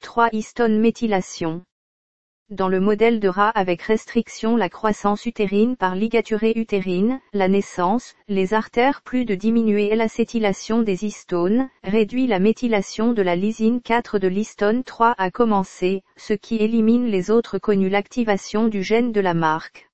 [0.00, 1.62] 3 histone méthylation
[2.50, 8.14] dans le modèle de rat avec restriction la croissance utérine par ligaturée utérine, la naissance,
[8.28, 14.18] les artères plus de diminuer l'acétylation des histones, réduit la méthylation de la lysine 4
[14.18, 19.20] de l'histone 3 à commencer, ce qui élimine les autres connus l'activation du gène de
[19.20, 19.89] la marque.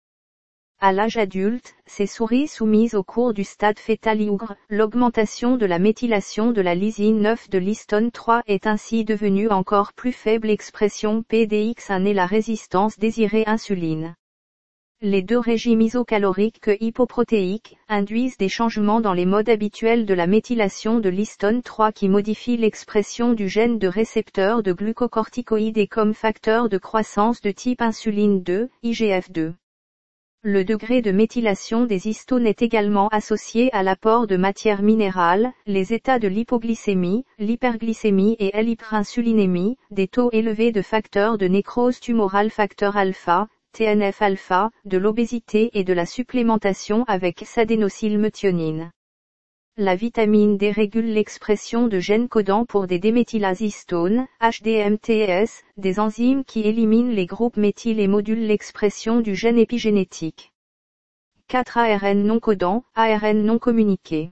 [0.79, 5.79] À l'âge adulte, ces souris soumises au cours du stade fœtal ougre, l'augmentation de la
[5.79, 11.25] méthylation de la lysine 9 de l'histone 3 est ainsi devenue encore plus faible expression
[11.31, 14.15] PDX1 et la résistance désirée insuline.
[15.01, 20.27] Les deux régimes isocaloriques que hypoprotéiques induisent des changements dans les modes habituels de la
[20.27, 26.13] méthylation de l'histone 3 qui modifient l'expression du gène de récepteur de glucocorticoïdes et comme
[26.13, 29.55] facteur de croissance de type insuline 2, IGF2.
[30.49, 35.93] Le degré de méthylation des histones est également associé à l'apport de matières minérales, les
[35.93, 42.97] états de l'hypoglycémie, l'hyperglycémie et l'hyperinsulinémie, des taux élevés de facteurs de nécrose tumorale facteur
[42.97, 48.93] alpha, TNF-alpha, de l'obésité et de la supplémentation avec s'adénosylméthionine.
[49.79, 56.47] La vitamine D régule l'expression de gènes codants pour des déméthylases histones, HDMTS, des enzymes
[56.47, 60.55] qui éliminent les groupes méthyle et modulent l'expression du gène épigénétique.
[61.49, 64.31] 4 ARN non codants, ARN non communiqués.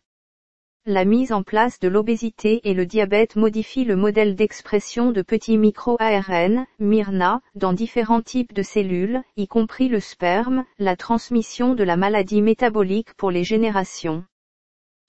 [0.86, 5.59] La mise en place de l'obésité et le diabète modifie le modèle d'expression de petits
[5.59, 11.99] micro-ARN, MIRNA, dans différents types de cellules, y compris le sperme, la transmission de la
[11.99, 14.24] maladie métabolique pour les générations.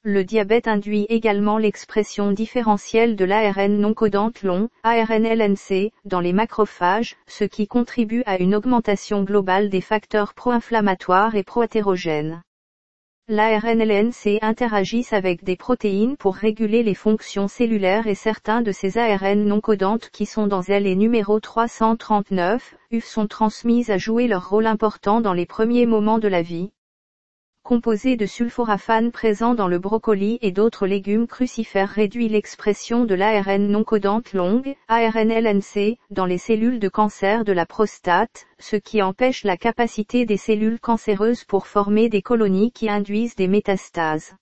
[0.07, 7.15] Le diabète induit également l'expression différentielle de l'ARN non codante long, ARN-LNC, dans les macrophages,
[7.25, 12.43] ce qui contribue à une augmentation globale des facteurs pro-inflammatoires et pro-hétérogènes.
[13.27, 19.43] L'ARN-LNC interagissent avec des protéines pour réguler les fonctions cellulaires et certains de ces ARN
[19.43, 24.49] non codantes qui sont dans L et numéro 339, UF sont transmises à jouer leur
[24.49, 26.69] rôle important dans les premiers moments de la vie,
[27.65, 33.67] composé de sulforaphane présent dans le brocoli et d'autres légumes crucifères réduit l'expression de l'ARN
[33.67, 39.43] non codante longue, ARN-LNC, dans les cellules de cancer de la prostate, ce qui empêche
[39.43, 44.35] la capacité des cellules cancéreuses pour former des colonies qui induisent des métastases.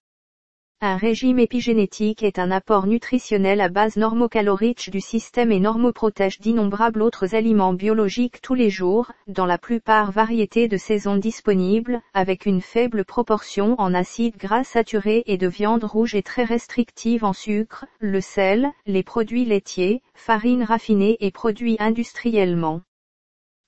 [0.85, 7.01] Un régime épigénétique est un apport nutritionnel à base normocalorique du système et normoprotège d'innombrables
[7.01, 12.59] autres aliments biologiques tous les jours, dans la plupart variétés de saisons disponibles, avec une
[12.59, 17.85] faible proportion en acides gras saturés et de viande rouge et très restrictive en sucre,
[18.01, 22.81] le sel, les produits laitiers, farines raffinées et produits industriellement.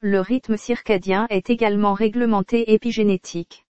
[0.02, 3.65] Le rythme circadien est également réglementé épigénétique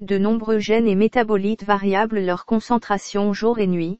[0.00, 3.98] de nombreux gènes et métabolites variables leur concentration jour et nuit.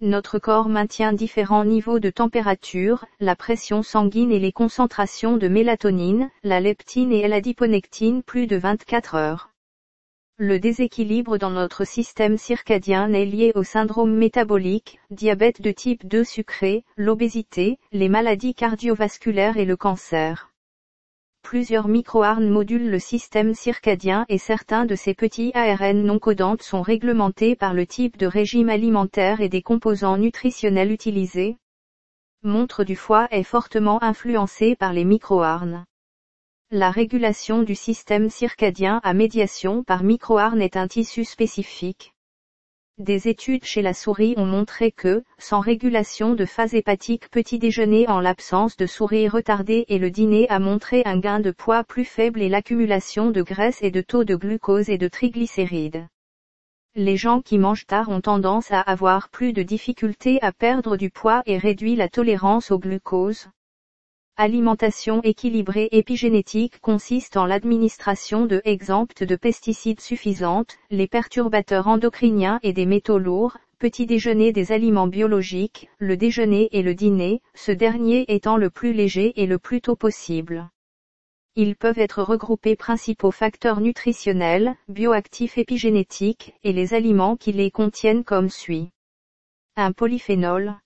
[0.00, 6.30] Notre corps maintient différents niveaux de température, la pression sanguine et les concentrations de mélatonine,
[6.42, 9.50] la leptine et l'adiponectine plus de 24 heures.
[10.38, 16.24] Le déséquilibre dans notre système circadien est lié au syndrome métabolique, diabète de type 2
[16.24, 20.51] sucré, l'obésité, les maladies cardiovasculaires et le cancer.
[21.42, 26.80] Plusieurs microARN modulent le système circadien et certains de ces petits ARN non codantes sont
[26.80, 31.58] réglementés par le type de régime alimentaire et des composants nutritionnels utilisés.
[32.42, 35.84] Montre du foie est fortement influencée par les microARN.
[36.70, 42.14] La régulation du système circadien à médiation par microARN est un tissu spécifique.
[42.98, 48.06] Des études chez la souris ont montré que, sans régulation de phase hépatique petit déjeuner
[48.06, 52.04] en l'absence de souris retardée et le dîner a montré un gain de poids plus
[52.04, 56.06] faible et l'accumulation de graisse et de taux de glucose et de triglycérides.
[56.94, 61.08] Les gens qui mangent tard ont tendance à avoir plus de difficultés à perdre du
[61.08, 63.48] poids et réduit la tolérance au glucose.
[64.38, 72.72] Alimentation équilibrée épigénétique consiste en l'administration de exemptes de pesticides suffisantes, les perturbateurs endocriniens et
[72.72, 78.24] des métaux lourds, petit déjeuner des aliments biologiques, le déjeuner et le dîner, ce dernier
[78.34, 80.70] étant le plus léger et le plus tôt possible.
[81.54, 88.24] Ils peuvent être regroupés principaux facteurs nutritionnels, bioactifs épigénétiques, et les aliments qui les contiennent
[88.24, 88.88] comme suit.
[89.76, 90.76] Un polyphénol.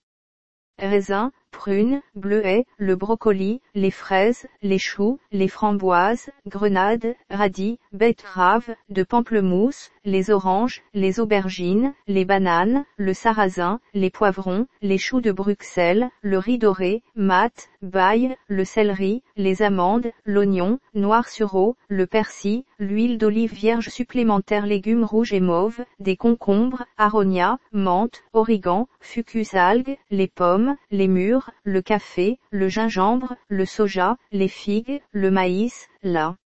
[0.79, 9.03] Raisin, prunes, bleuets, le brocoli, les fraises, les choux, les framboises, grenades, radis, betteraves, de
[9.03, 16.11] pamplemousse, les oranges, les aubergines, les bananes, le sarrasin, les poivrons, les choux de Bruxelles,
[16.23, 22.65] le riz doré, mat, bail, le céleri, les amandes, l'oignon, noir sur eau, le persil,
[22.79, 29.97] l'huile d'olive vierge supplémentaire légumes rouges et mauves, des concombres, aronia, menthe, origan, fucus algues,
[30.11, 36.37] les pommes, les mûres, le café, le gingembre, le soja, les figues, le maïs, la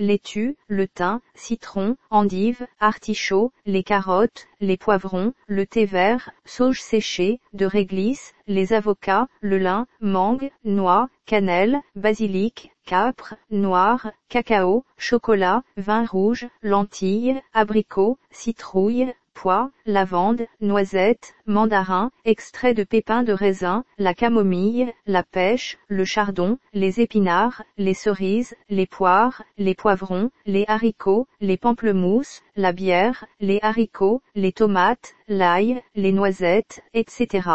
[0.00, 7.38] laitue, le thym, citron, endive, artichaut, les carottes, les poivrons, le thé vert, sauge séchée,
[7.52, 16.04] de réglisse, les avocats, le lin, mangue, noix, cannelle, basilic, capre, noir, cacao, chocolat, vin
[16.04, 24.92] rouge, lentilles, abricots, citrouille, pois, lavande, noisette, mandarin, extrait de pépins de raisin, la camomille,
[25.06, 31.56] la pêche, le chardon, les épinards, les cerises, les poires, les poivrons, les haricots, les
[31.56, 37.48] pamplemousses, la bière, les haricots, les tomates, l'ail, les noisettes, etc.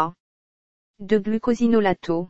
[0.98, 2.28] De glucosinolato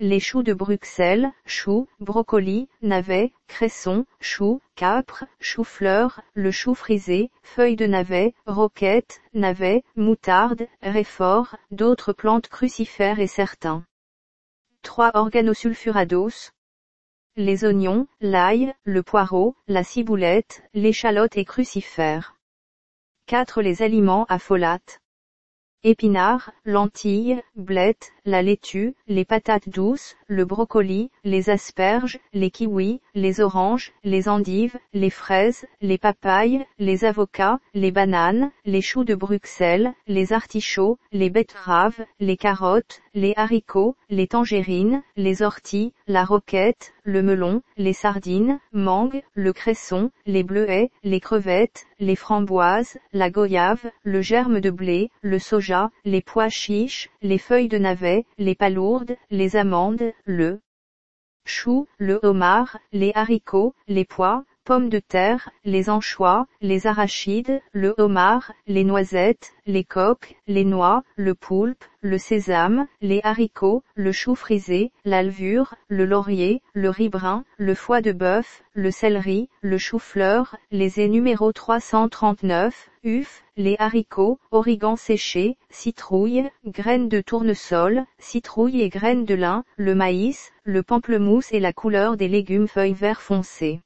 [0.00, 7.76] les choux de Bruxelles, choux, brocolis, navets, cressons, choux, capres, choux-fleurs, le chou frisé, feuilles
[7.76, 13.84] de navet, roquettes, navets, moutarde, réfort, d'autres plantes crucifères et certains.
[14.82, 16.50] 3 organosulfurados.
[17.36, 22.36] Les oignons, l'ail, le poireau, la ciboulette, l'échalote et crucifères.
[23.26, 25.00] 4 Les aliments à folate
[25.82, 33.40] épinards, lentilles, blettes, la laitue, les patates douces, le brocoli, les asperges, les kiwis, les
[33.40, 39.92] oranges, les endives, les fraises, les papayes, les avocats, les bananes, les choux de Bruxelles,
[40.06, 47.22] les artichauts, les betteraves, les carottes, les haricots, les tangerines, les orties, la roquette, le
[47.22, 54.22] melon, les sardines, mangue, le cresson, les bleuets, les crevettes, les framboises, la goyave, le
[54.22, 59.56] germe de blé, le soja, les pois chiches, les feuilles de navet, les palourdes, les
[59.56, 60.60] amandes, le
[61.46, 67.94] chou, le homard, les haricots, les pois, pommes de terre, les anchois, les arachides, le
[67.98, 74.34] homard, les noisettes, les coques, les noix, le poulpe, le sésame, les haricots, le chou
[74.34, 80.56] frisé, l'alvure, le laurier, le riz brun, le foie de bœuf, le céleri, le chou-fleur,
[80.70, 89.24] les numéro 339, uf, les haricots, origan séché, citrouille, graines de tournesol, citrouille et graines
[89.24, 93.80] de lin, le maïs, le pamplemousse et la couleur des légumes feuilles vert foncé.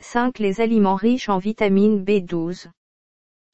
[0.00, 0.38] 5.
[0.38, 2.68] Les aliments riches en vitamine B12.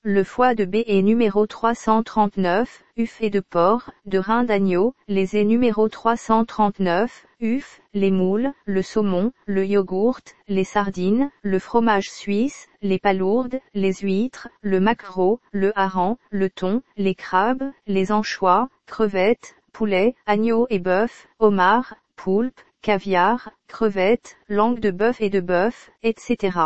[0.03, 5.37] Le foie de B est numéro 339, uf et de porc, de rein d'agneau, les
[5.37, 12.69] est numéro 339, uf, les moules, le saumon, le yogourt, les sardines, le fromage suisse,
[12.83, 19.57] les palourdes, les huîtres, le maquereau, le hareng, le thon, les crabes, les anchois, crevettes,
[19.73, 26.59] poulets, agneaux et bœuf, homard, poulpe, caviar, crevettes, langue de bœuf et de bœuf, etc.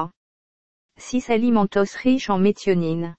[0.96, 3.16] 6 alimentos riches en méthionine.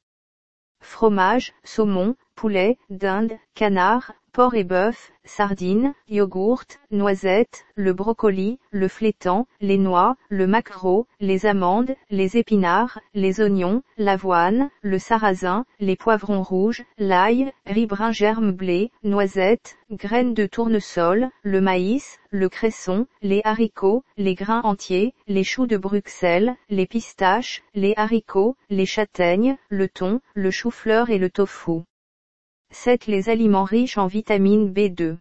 [0.81, 9.45] Fromage, saumon, poulet, dinde, canard, porc et bœuf, sardines, yogourt, noisettes, le brocoli, le flétan,
[9.61, 16.41] les noix, le maquereau, les amandes, les épinards, les oignons, l'avoine, le sarrasin, les poivrons
[16.41, 23.41] rouges, l'ail, riz brun germe blé, noisettes, graines de tournesol, le maïs, le cresson, les
[23.43, 29.87] haricots, les grains entiers, les choux de Bruxelles, les pistaches, les haricots, les châtaignes, le
[29.87, 31.83] thon, le chou-fleur et le tofu.
[32.73, 33.07] 7.
[33.07, 35.17] Les aliments riches en vitamine B2.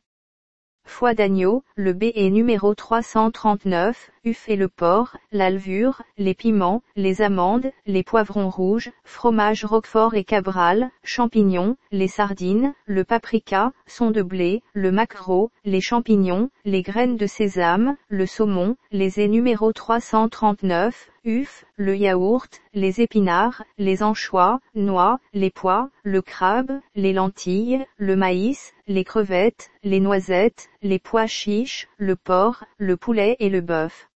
[0.85, 7.23] Foie d'agneau, le B est numéro 339, uf et le porc, l'alvure, les piments, les
[7.23, 14.23] amandes, les poivrons rouges, fromage roquefort et cabral, champignons, les sardines, le paprika, son de
[14.23, 21.11] blé, le maquereau, les champignons, les graines de sésame, le saumon, les est numéro 339,
[21.25, 28.17] uf, le yaourt, les épinards, les anchois, noix, les pois, le crabe, les lentilles, le
[28.17, 34.09] maïs, les crevettes, les noisettes, les pois chiches, le porc, le poulet et le bœuf.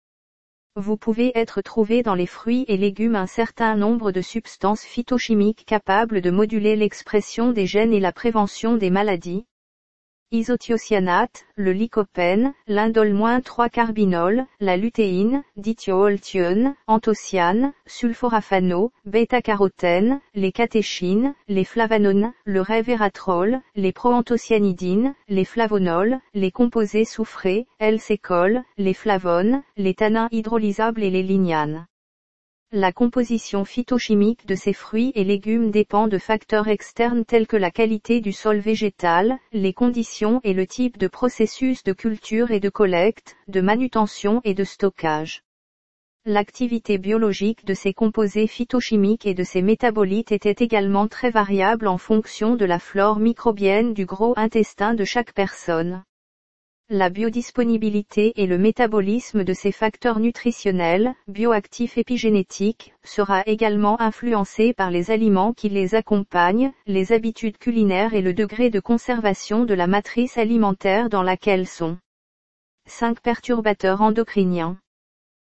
[0.75, 5.65] Vous pouvez être trouvé dans les fruits et légumes un certain nombre de substances phytochimiques
[5.65, 9.45] capables de moduler l'expression des gènes et la prévention des maladies,
[10.31, 22.61] isothiocyanate, le lycopène, l'indole-3-carbinol, la lutéine, dithiolthione, anthocyane, sulforafano, bêta-carotène, les catéchines, les flavanones, le
[22.61, 31.09] révératrol, les proanthocyanidines, les flavonols, les composés soufrés, L-sécol, les flavones, les tanins hydrolysables et
[31.09, 31.87] les lignanes.
[32.71, 37.71] La composition phytochimique de ces fruits et légumes dépend de facteurs externes tels que la
[37.71, 42.69] qualité du sol végétal, les conditions et le type de processus de culture et de
[42.69, 45.43] collecte, de manutention et de stockage.
[46.25, 51.99] L'activité biologique de ces composés phytochimiques et de ces métabolites était également très variable en
[51.99, 56.03] fonction de la flore microbienne du gros intestin de chaque personne.
[56.91, 64.91] La biodisponibilité et le métabolisme de ces facteurs nutritionnels, bioactifs épigénétiques, sera également influencé par
[64.91, 69.87] les aliments qui les accompagnent, les habitudes culinaires et le degré de conservation de la
[69.87, 71.97] matrice alimentaire dans laquelle sont
[72.85, 74.77] 5 perturbateurs endocriniens.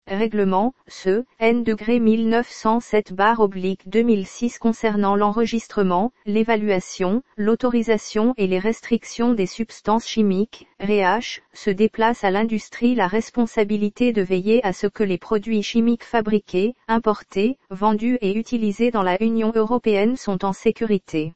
[0.08, 10.08] Règlement, ce, N 1907 oblique 2006 concernant l'enregistrement, l'évaluation, l'autorisation et les restrictions des substances
[10.08, 15.62] chimiques, REH, se déplace à l'industrie la responsabilité de veiller à ce que les produits
[15.62, 21.34] chimiques fabriqués, importés, vendus et utilisés dans la Union européenne sont en sécurité.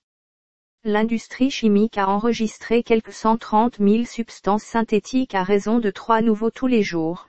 [0.86, 6.68] L'industrie chimique a enregistré quelques 130 000 substances synthétiques à raison de trois nouveaux tous
[6.68, 7.28] les jours.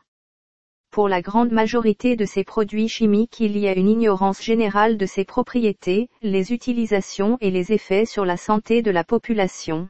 [0.93, 5.07] Pour la grande majorité de ces produits chimiques il y a une ignorance générale de
[5.07, 9.89] ses propriétés, les utilisations et les effets sur la santé de la population.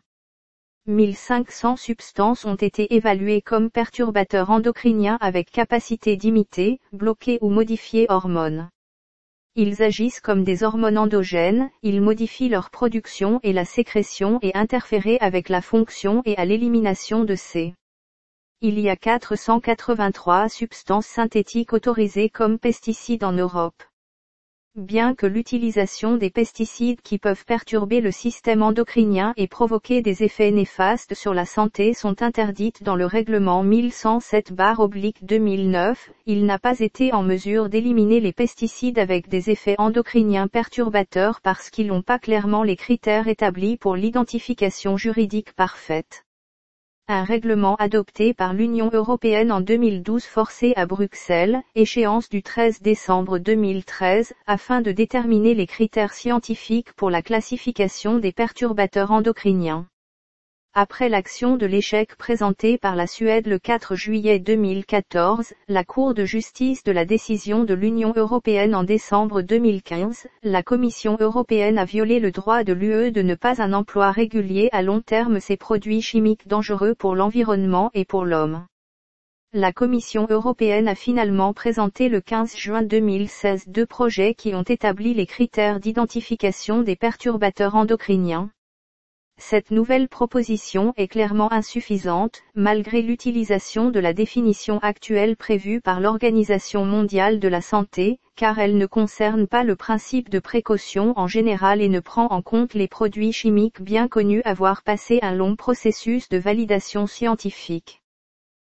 [0.86, 8.68] 1500 substances ont été évaluées comme perturbateurs endocriniens avec capacité d'imiter, bloquer ou modifier hormones.
[9.56, 15.18] Ils agissent comme des hormones endogènes, ils modifient leur production et la sécrétion et interfèrent
[15.20, 17.74] avec la fonction et à l'élimination de ces
[18.64, 23.82] il y a 483 substances synthétiques autorisées comme pesticides en Europe.
[24.76, 30.52] Bien que l'utilisation des pesticides qui peuvent perturber le système endocrinien et provoquer des effets
[30.52, 35.96] néfastes sur la santé sont interdites dans le règlement 1107-2009,
[36.26, 41.68] il n'a pas été en mesure d'éliminer les pesticides avec des effets endocriniens perturbateurs parce
[41.68, 46.24] qu'ils n'ont pas clairement les critères établis pour l'identification juridique parfaite.
[47.08, 53.38] Un règlement adopté par l'Union européenne en 2012 forcé à Bruxelles, échéance du 13 décembre
[53.38, 59.86] 2013, afin de déterminer les critères scientifiques pour la classification des perturbateurs endocriniens.
[60.74, 66.24] Après l'action de l'échec présenté par la Suède le 4 juillet 2014, la Cour de
[66.24, 72.20] justice de la décision de l'Union européenne en décembre 2015, la Commission européenne a violé
[72.20, 76.00] le droit de l'UE de ne pas un emploi régulier à long terme ces produits
[76.00, 78.64] chimiques dangereux pour l'environnement et pour l'homme.
[79.52, 85.12] La Commission européenne a finalement présenté le 15 juin 2016 deux projets qui ont établi
[85.12, 88.50] les critères d'identification des perturbateurs endocriniens,
[89.44, 96.84] cette nouvelle proposition est clairement insuffisante, malgré l'utilisation de la définition actuelle prévue par l'Organisation
[96.84, 101.82] mondiale de la santé, car elle ne concerne pas le principe de précaution en général
[101.82, 106.28] et ne prend en compte les produits chimiques bien connus avoir passé un long processus
[106.28, 108.01] de validation scientifique.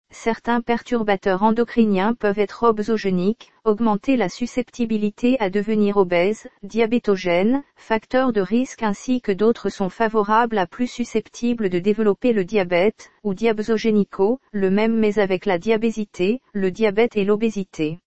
[0.09, 8.41] Certains perturbateurs endocriniens peuvent être obsogéniques, augmenter la susceptibilité à devenir obèse, diabétogène, facteur de
[8.41, 14.39] risque ainsi que d'autres sont favorables à plus susceptibles de développer le diabète, ou diabsogénico,
[14.51, 17.99] le même mais avec la diabésité, le diabète et l'obésité.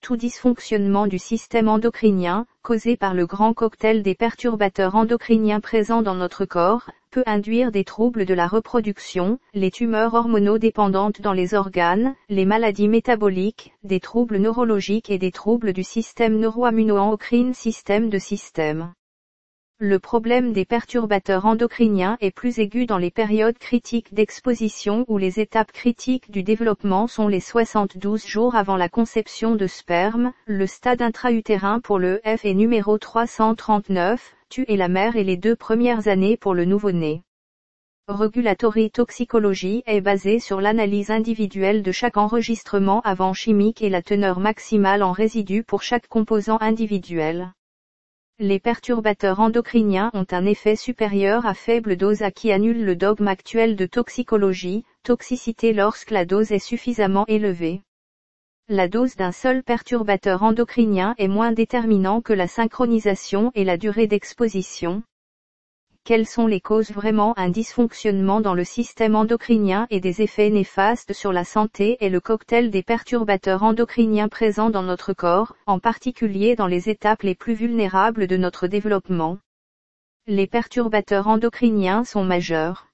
[0.00, 6.14] Tout dysfonctionnement du système endocrinien, causé par le grand cocktail des perturbateurs endocriniens présents dans
[6.14, 12.14] notre corps, peut induire des troubles de la reproduction, les tumeurs hormonodépendantes dans les organes,
[12.28, 18.92] les maladies métaboliques, des troubles neurologiques et des troubles du système neuroimmuno-endocrine système de système.
[19.80, 25.38] Le problème des perturbateurs endocriniens est plus aigu dans les périodes critiques d'exposition où les
[25.38, 31.00] étapes critiques du développement sont les 72 jours avant la conception de sperme, le stade
[31.00, 36.08] intra-utérin pour le F est numéro 339, tu et la mère et les deux premières
[36.08, 37.22] années pour le nouveau-né.
[38.08, 44.40] Regulatory toxicologie est basée sur l'analyse individuelle de chaque enregistrement avant chimique et la teneur
[44.40, 47.52] maximale en résidus pour chaque composant individuel.
[48.40, 53.26] Les perturbateurs endocriniens ont un effet supérieur à faible dose à qui annule le dogme
[53.26, 57.82] actuel de toxicologie, toxicité lorsque la dose est suffisamment élevée.
[58.68, 64.06] La dose d'un seul perturbateur endocrinien est moins déterminant que la synchronisation et la durée
[64.06, 65.02] d'exposition.
[66.08, 71.12] Quelles sont les causes vraiment un dysfonctionnement dans le système endocrinien et des effets néfastes
[71.12, 76.56] sur la santé et le cocktail des perturbateurs endocriniens présents dans notre corps, en particulier
[76.56, 79.36] dans les étapes les plus vulnérables de notre développement.
[80.26, 82.86] Les perturbateurs endocriniens sont majeurs.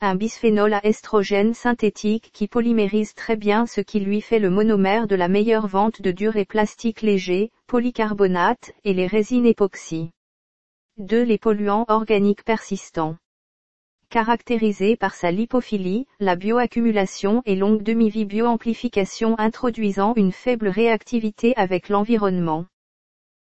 [0.00, 5.06] Un bisphénol à estrogène synthétique qui polymérise très bien ce qui lui fait le monomère
[5.06, 10.12] de la meilleure vente de dur et plastique léger, polycarbonate, et les résines époxy.
[10.98, 11.22] 2.
[11.22, 13.16] Les polluants organiques persistants.
[14.10, 21.88] Caractérisé par sa lipophilie, la bioaccumulation et longue demi-vie bioamplification introduisant une faible réactivité avec
[21.88, 22.66] l'environnement.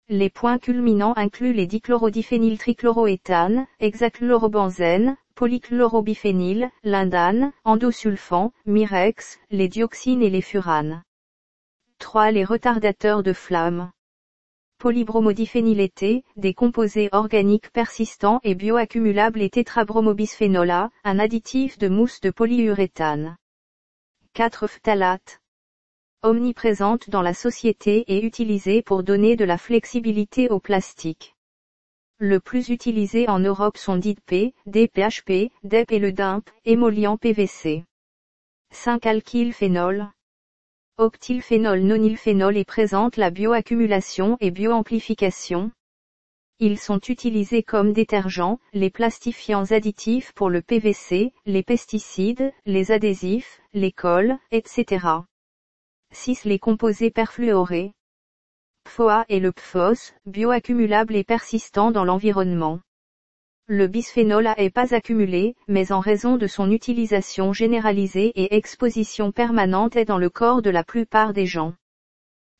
[0.09, 10.43] Les points culminants incluent les dichlorodiphényltrichloroéthane, hexachlorobenzène, polychlorobiphényl, lindane, endosulfan, mirex, les dioxines et les
[10.43, 11.05] furanes.
[12.01, 12.33] 3.
[12.33, 13.93] Les retardateurs de flamme
[14.79, 22.31] polybromodiphénylété, des composés organiques persistants et bioaccumulables et tétrabromobisphényol A, un additif de mousse de
[22.31, 23.37] polyuréthane.
[24.35, 25.41] 4 phtalates.
[26.23, 31.35] Omniprésente dans la société et utilisée pour donner de la flexibilité au plastique.
[32.19, 37.85] Le plus utilisé en Europe sont DIDP, DPHP, DEP et le DIMP, émollient PVC.
[38.73, 40.11] 5 alkylphénol.
[40.99, 45.71] Octylphénol nonylphénol et présente la bioaccumulation et bioamplification.
[46.59, 53.61] Ils sont utilisés comme détergents, les plastifiants additifs pour le PVC, les pesticides, les adhésifs,
[53.75, 55.07] les cols, etc.
[56.13, 56.45] 6.
[56.45, 57.93] Les composés perfluorés.
[58.85, 62.81] PFOA et le PFOS, bioaccumulables et persistants dans l'environnement.
[63.69, 69.33] Le bisphénol A est pas accumulé, mais en raison de son utilisation généralisée et exposition
[69.33, 71.75] permanente est dans le corps de la plupart des gens.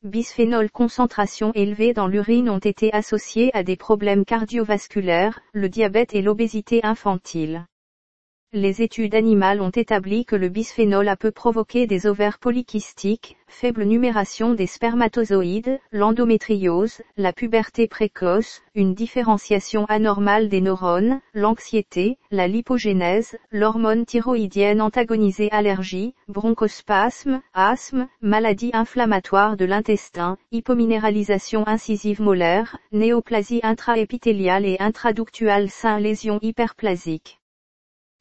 [0.03, 6.21] Bisphénol concentration élevée dans l'urine ont été associés à des problèmes cardiovasculaires, le diabète et
[6.21, 7.65] l'obésité infantile.
[8.53, 13.83] Les études animales ont établi que le bisphénol A peut provoquer des ovaires polykystiques, faible
[13.83, 23.37] numération des spermatozoïdes, l'endométriose, la puberté précoce, une différenciation anormale des neurones, l'anxiété, la lipogénèse,
[23.51, 34.65] l'hormone thyroïdienne antagonisée allergie, bronchospasme, asthme, maladie inflammatoire de l'intestin, hypominéralisation incisive molaire, néoplasie intraépithéliale
[34.65, 37.36] et intraductuale sain lésion hyperplasique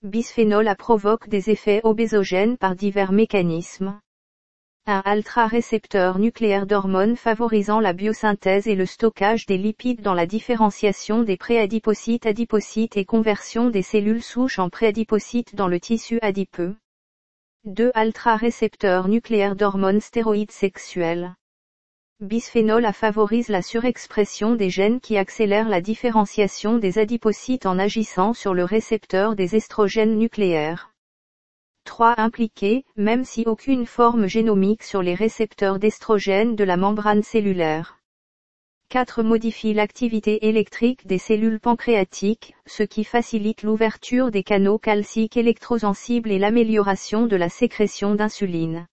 [0.02, 4.00] bisphénol A provoque des effets obésogènes par divers mécanismes.
[4.86, 11.24] Un altra-récepteur nucléaire d'hormones favorisant la biosynthèse et le stockage des lipides dans la différenciation
[11.24, 16.76] des préadipocytes adipocytes et conversion des cellules souches en préadipocytes dans le tissu adipeux.
[17.64, 17.90] 2.
[17.94, 21.34] Altra-récepteur nucléaire d'hormones stéroïdes sexuelles.
[22.20, 28.32] Bisphénol A favorise la surexpression des gènes qui accélèrent la différenciation des adipocytes en agissant
[28.32, 30.94] sur le récepteur des estrogènes nucléaires.
[31.84, 32.14] 3.
[32.16, 37.98] Impliqué, même si aucune forme génomique sur les récepteurs d'estrogènes de la membrane cellulaire.
[38.88, 39.22] 4.
[39.22, 46.38] Modifie l'activité électrique des cellules pancréatiques, ce qui facilite l'ouverture des canaux calciques électrosensibles et
[46.38, 48.86] l'amélioration de la sécrétion d'insuline.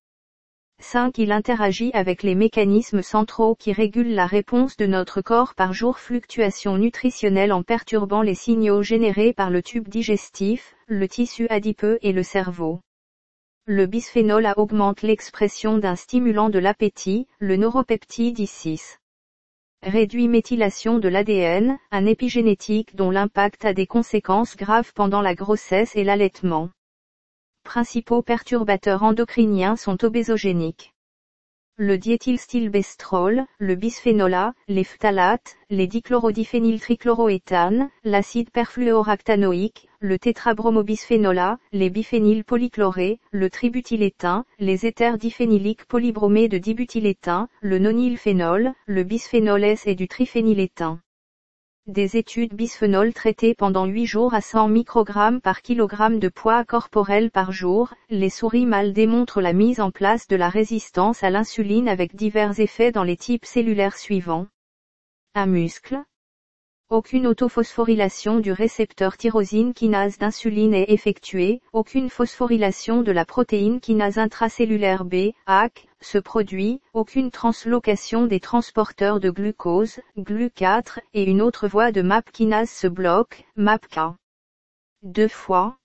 [0.84, 1.18] 5.
[1.18, 5.98] Il interagit avec les mécanismes centraux qui régulent la réponse de notre corps par jour
[5.98, 12.12] fluctuations nutritionnelles en perturbant les signaux générés par le tube digestif, le tissu adipeux et
[12.12, 12.82] le cerveau.
[13.66, 18.98] Le bisphénol A augmente l'expression d'un stimulant de l'appétit, le neuropeptide I6.
[19.84, 25.96] Réduit méthylation de l'ADN, un épigénétique dont l'impact a des conséquences graves pendant la grossesse
[25.96, 26.70] et l'allaitement
[27.64, 30.94] principaux perturbateurs endocriniens sont obésogéniques.
[31.76, 41.90] Le diéthylstilbestrol, le bisphénol A, les phtalates, les dichlorodiphényltrichloroéthane, l'acide perfluoractanoïque, le tétrabromobisphénol A, les
[41.90, 49.88] biphényles polychlorés, le tributylétain, les éthers diphényliques polybromés de dibutylétain, le nonylphénol, le bisphénol S
[49.88, 51.02] et du triphénylétain.
[51.88, 57.30] Des études bisphénol traitées pendant 8 jours à 100 microgrammes par kilogramme de poids corporel
[57.30, 61.90] par jour, les souris mâles démontrent la mise en place de la résistance à l'insuline
[61.90, 64.48] avec divers effets dans les types cellulaires suivants.
[65.36, 66.02] Un muscle.
[66.90, 74.18] Aucune autophosphorylation du récepteur tyrosine kinase d'insuline est effectuée, aucune phosphorylation de la protéine kinase
[74.18, 81.68] intracellulaire B, AC, se produit, aucune translocation des transporteurs de glucose, GLU4, et une autre
[81.68, 84.00] voie de MAP kinase se bloque, MAPK.
[85.02, 85.78] Deux fois,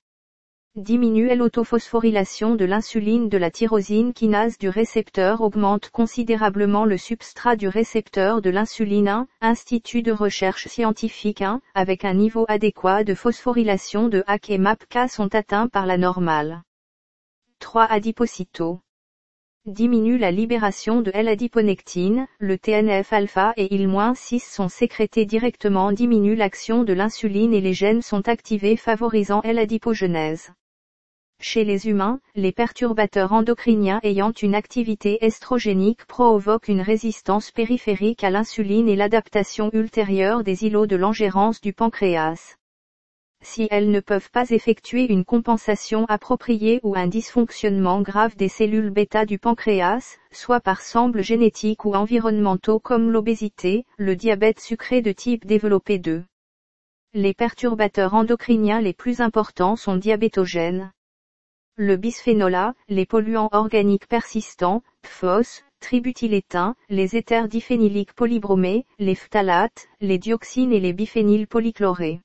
[0.78, 7.66] diminue l'autophosphorylation de l'insuline de la tyrosine kinase du récepteur augmente considérablement le substrat du
[7.66, 14.08] récepteur de l'insuline 1, Institut de recherche scientifique 1, avec un niveau adéquat de phosphorylation
[14.08, 16.62] de HAC et MAPK sont atteints par la normale.
[17.58, 18.78] 3 adipocytaux
[19.66, 26.92] diminue la libération de L-adiponectine, le TNF-alpha et IL-6 sont sécrétés directement diminue l'action de
[26.94, 30.52] l'insuline et les gènes sont activés favorisant L-adipogenèse.
[31.40, 38.30] Chez les humains, les perturbateurs endocriniens ayant une activité estrogénique provoquent une résistance périphérique à
[38.30, 42.56] l'insuline et l'adaptation ultérieure des îlots de l'engérance du pancréas.
[43.40, 48.90] Si elles ne peuvent pas effectuer une compensation appropriée ou un dysfonctionnement grave des cellules
[48.90, 55.12] bêta du pancréas, soit par semble génétique ou environnementaux comme l'obésité, le diabète sucré de
[55.12, 56.24] type développé 2.
[57.14, 60.90] Les perturbateurs endocriniens les plus importants sont diabétogènes
[61.80, 69.86] le bisphénol A, les polluants organiques persistants, PFOS, tributyléthins, les éthers diphényliques polybromés, les phtalates,
[70.00, 72.20] les dioxines et les biphényles polychlorés.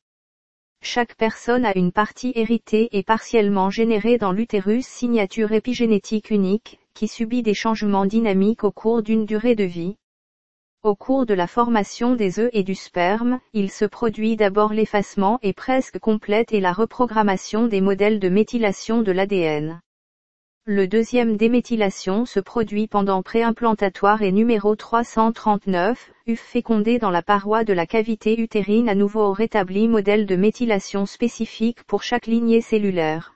[0.82, 7.08] Chaque personne a une partie héritée et partiellement générée dans l'utérus signature épigénétique unique, qui
[7.08, 9.98] subit des changements dynamiques au cours d'une durée de vie.
[10.84, 15.40] Au cours de la formation des œufs et du sperme, il se produit d'abord l'effacement
[15.42, 19.80] et presque complète et la reprogrammation des modèles de méthylation de l'ADN.
[20.66, 27.64] Le deuxième déméthylation se produit pendant préimplantatoire et numéro 339, œuf fécondé dans la paroi
[27.64, 33.36] de la cavité utérine à nouveau rétabli modèle de méthylation spécifique pour chaque lignée cellulaire.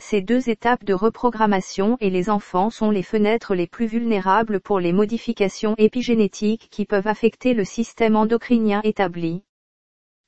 [0.00, 4.78] Ces deux étapes de reprogrammation et les enfants sont les fenêtres les plus vulnérables pour
[4.78, 9.42] les modifications épigénétiques qui peuvent affecter le système endocrinien établi.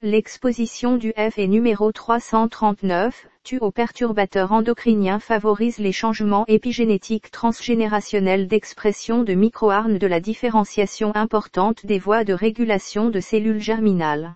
[0.03, 8.49] L'exposition du F et numéro 339, tue aux perturbateurs endocriniens favorise les changements épigénétiques transgénérationnels
[8.49, 14.35] d'expression de microarnes de la différenciation importante des voies de régulation de cellules germinales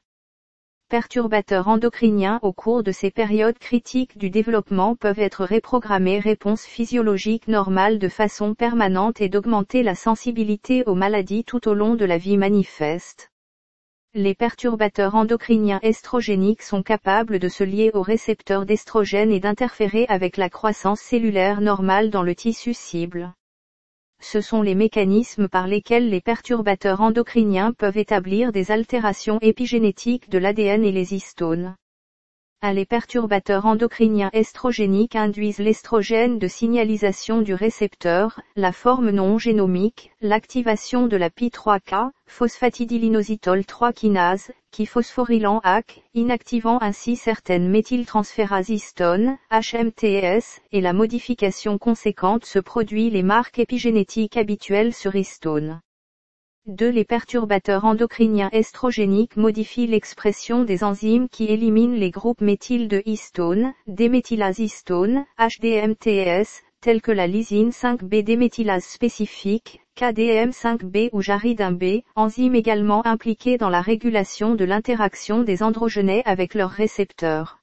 [0.95, 7.49] perturbateurs endocriniens au cours de ces périodes critiques du développement peuvent être reprogrammés réponse physiologique
[7.49, 12.17] normale de façon permanente et d'augmenter la sensibilité aux maladies tout au long de la
[12.17, 13.33] vie manifeste.
[14.15, 20.37] Les perturbateurs endocriniens estrogéniques sont capables de se lier aux récepteurs d'estrogène et d'interférer avec
[20.37, 23.35] la croissance cellulaire normale dans le tissu cible
[24.25, 30.39] ce sont les mécanismes par lesquels les perturbateurs endocriniens peuvent établir des altérations épigénétiques de
[30.39, 31.77] l'ADN et les histones
[32.73, 41.07] les perturbateurs endocriniens estrogéniques induisent l'estrogène de signalisation du récepteur, la forme non génomique, l'activation
[41.07, 50.61] de la Pi3K, phosphatidylinositol 3 kinase, qui phosphorylant AC, inactivant ainsi certaines méthyltransférases histones, HMTS,
[50.73, 55.81] et la modification conséquente se produit les marques épigénétiques habituelles sur histone.
[56.67, 56.91] 2.
[56.91, 63.75] Les perturbateurs endocriniens estrogéniques modifient l'expression des enzymes qui éliminent les groupes méthyl de histone,
[63.87, 72.55] déméthylase histone, HDMTS, tels que la lysine 5B déméthylase spécifique, KDM5B ou jaridin B, enzymes
[72.55, 77.61] également impliquées dans la régulation de l'interaction des androgenets avec leurs récepteurs.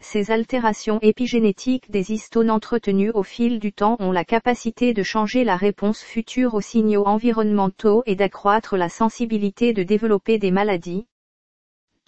[0.00, 5.44] Ces altérations épigénétiques des histones entretenues au fil du temps ont la capacité de changer
[5.44, 11.06] la réponse future aux signaux environnementaux et d'accroître la sensibilité de développer des maladies.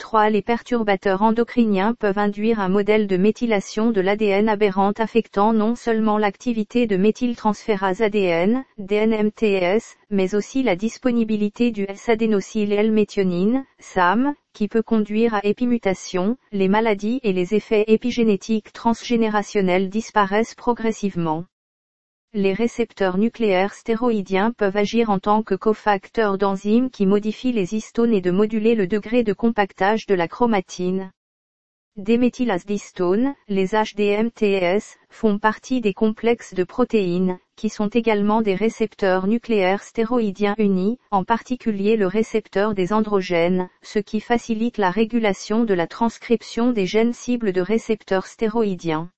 [0.00, 0.30] 3.
[0.30, 6.16] Les perturbateurs endocriniens peuvent induire un modèle de méthylation de l'ADN aberrante affectant non seulement
[6.16, 14.82] l'activité de méthyltransférase ADN, DNMTS, mais aussi la disponibilité du S-adénosyl L-méthionine, SAM, qui peut
[14.82, 21.44] conduire à épimutation, les maladies et les effets épigénétiques transgénérationnels disparaissent progressivement.
[22.32, 28.14] Les récepteurs nucléaires stéroïdiens peuvent agir en tant que cofacteurs d'enzymes qui modifient les histones
[28.14, 31.10] et de moduler le degré de compactage de la chromatine.
[31.96, 39.26] Déméthylase d'histone, les HDMTS, font partie des complexes de protéines, qui sont également des récepteurs
[39.26, 45.74] nucléaires stéroïdiens unis, en particulier le récepteur des androgènes, ce qui facilite la régulation de
[45.74, 49.10] la transcription des gènes cibles de récepteurs stéroïdiens.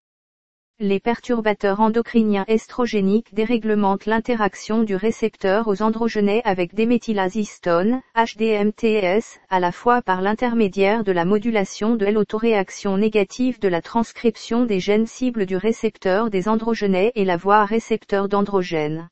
[0.84, 9.70] Les perturbateurs endocriniens estrogéniques déréglementent l'interaction du récepteur aux androgenets avec déméthylazistone, HDMTS, à la
[9.70, 15.46] fois par l'intermédiaire de la modulation de l'autoréaction négative de la transcription des gènes cibles
[15.46, 19.08] du récepteur des androgenets et la voie récepteur d'androgènes.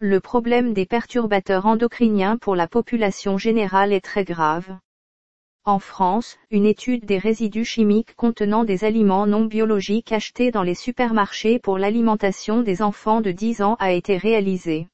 [0.00, 4.78] Le problème des perturbateurs endocriniens pour la population générale est très grave.
[5.68, 10.74] En France, une étude des résidus chimiques contenant des aliments non biologiques achetés dans les
[10.74, 14.88] supermarchés pour l'alimentation des enfants de 10 ans a été réalisée.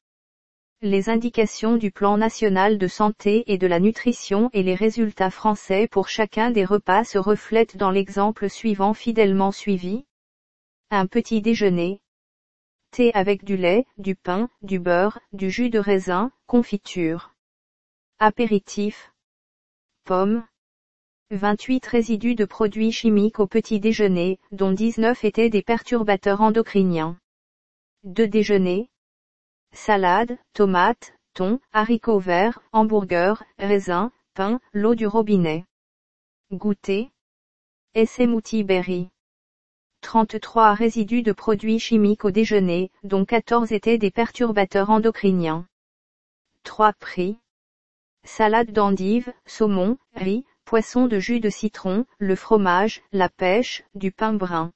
[0.81, 5.87] Les indications du plan national de santé et de la nutrition et les résultats français
[5.89, 10.03] pour chacun des repas se reflètent dans l'exemple suivant fidèlement suivi.
[10.91, 12.01] Un petit déjeuner.
[12.91, 17.33] Thé avec du lait, du pain, du beurre, du jus de raisin, confiture.
[18.19, 19.13] Apéritif.
[20.03, 20.43] Pommes,
[21.31, 27.17] 28 résidus de produits chimiques au petit déjeuner, dont 19 étaient des perturbateurs endocriniens.
[28.03, 28.89] De déjeuner.
[29.73, 35.65] Salade, tomates, thon, haricots verts, hamburgers, raisins, pain, l'eau du robinet.
[36.51, 37.09] Goûter.
[37.95, 39.09] Smoothie berry.
[40.01, 45.65] 33 résidus de produits chimiques au déjeuner, dont 14 étaient des perturbateurs endocriniens.
[46.63, 47.39] 3 prix.
[48.23, 54.33] Salade d'endive, saumon, riz, poisson de jus de citron, le fromage, la pêche, du pain
[54.33, 54.71] brun.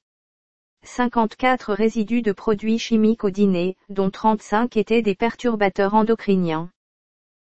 [0.84, 6.70] 54 résidus de produits chimiques au dîner, dont 35 étaient des perturbateurs endocriniens.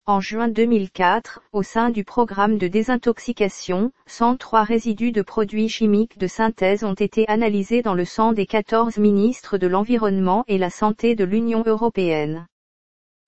[0.07, 6.27] En juin 2004, au sein du programme de désintoxication, 103 résidus de produits chimiques de
[6.27, 11.15] synthèse ont été analysés dans le sang des 14 ministres de l'Environnement et la Santé
[11.15, 12.47] de l'Union européenne.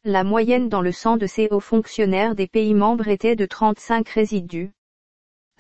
[0.04, 4.08] La moyenne dans le sang de ces hauts fonctionnaires des pays membres était de 35
[4.08, 4.72] résidus.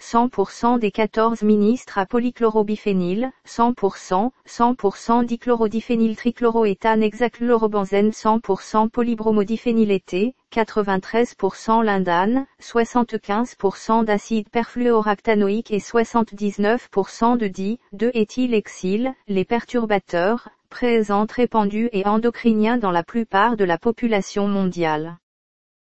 [0.00, 14.04] 100% des 14 ministres à polychlorobiphényle, 100%, 100% dichlorodiphényltrichloroéthane hexachlorobenzène 100% polybromodiphénylété, 93% lindane, 75%
[14.04, 22.90] d'acide perfluoractanoïque et 79% de di, 2 éthylexyle, les perturbateurs, présents répandus et endocriniens dans
[22.90, 25.18] la plupart de la population mondiale.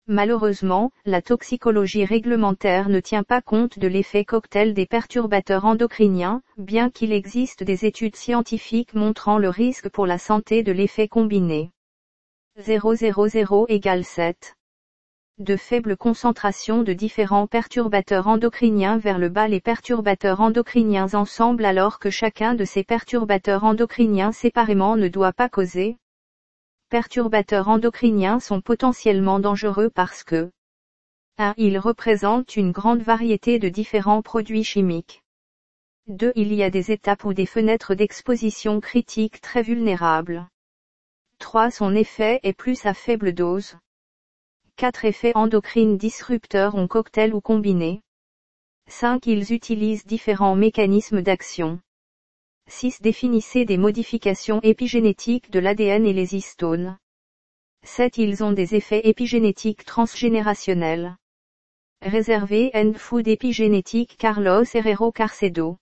[0.09, 6.91] Malheureusement, la toxicologie réglementaire ne tient pas compte de l'effet cocktail des perturbateurs endocriniens, bien
[6.91, 11.73] qu'il existe des études scientifiques montrant le risque pour la santé de l'effet combiné.
[12.65, 14.55] 000 égale 7.
[15.39, 21.99] De faibles concentrations de différents perturbateurs endocriniens vers le bas les perturbateurs endocriniens ensemble alors
[21.99, 25.99] que chacun de ces perturbateurs endocriniens séparément ne doit pas causer,
[26.89, 30.51] perturbateurs endocriniens sont potentiellement dangereux parce que
[31.39, 31.55] 1.
[31.59, 35.23] Ils représentent une grande variété de différents produits chimiques.
[36.07, 36.33] 2.
[36.35, 40.47] Il y a des étapes ou des fenêtres d'exposition critiques très vulnérables.
[41.39, 41.71] 3.
[41.71, 43.77] Son effet est plus à faible dose.
[44.77, 45.05] 4.
[45.05, 48.01] Effets endocrines disrupteurs ont cocktail ou combiné.
[48.87, 49.27] 5.
[49.27, 51.81] Ils utilisent différents mécanismes d'action.
[52.69, 53.01] 6.
[53.01, 56.99] Définissez des modifications épigénétiques de l'ADN et les histones.
[57.85, 58.19] 7.
[58.19, 61.17] Ils ont des effets épigénétiques transgénérationnels.
[62.03, 65.77] Réservé End Food épigénétique Carlos Herrero Carcedo.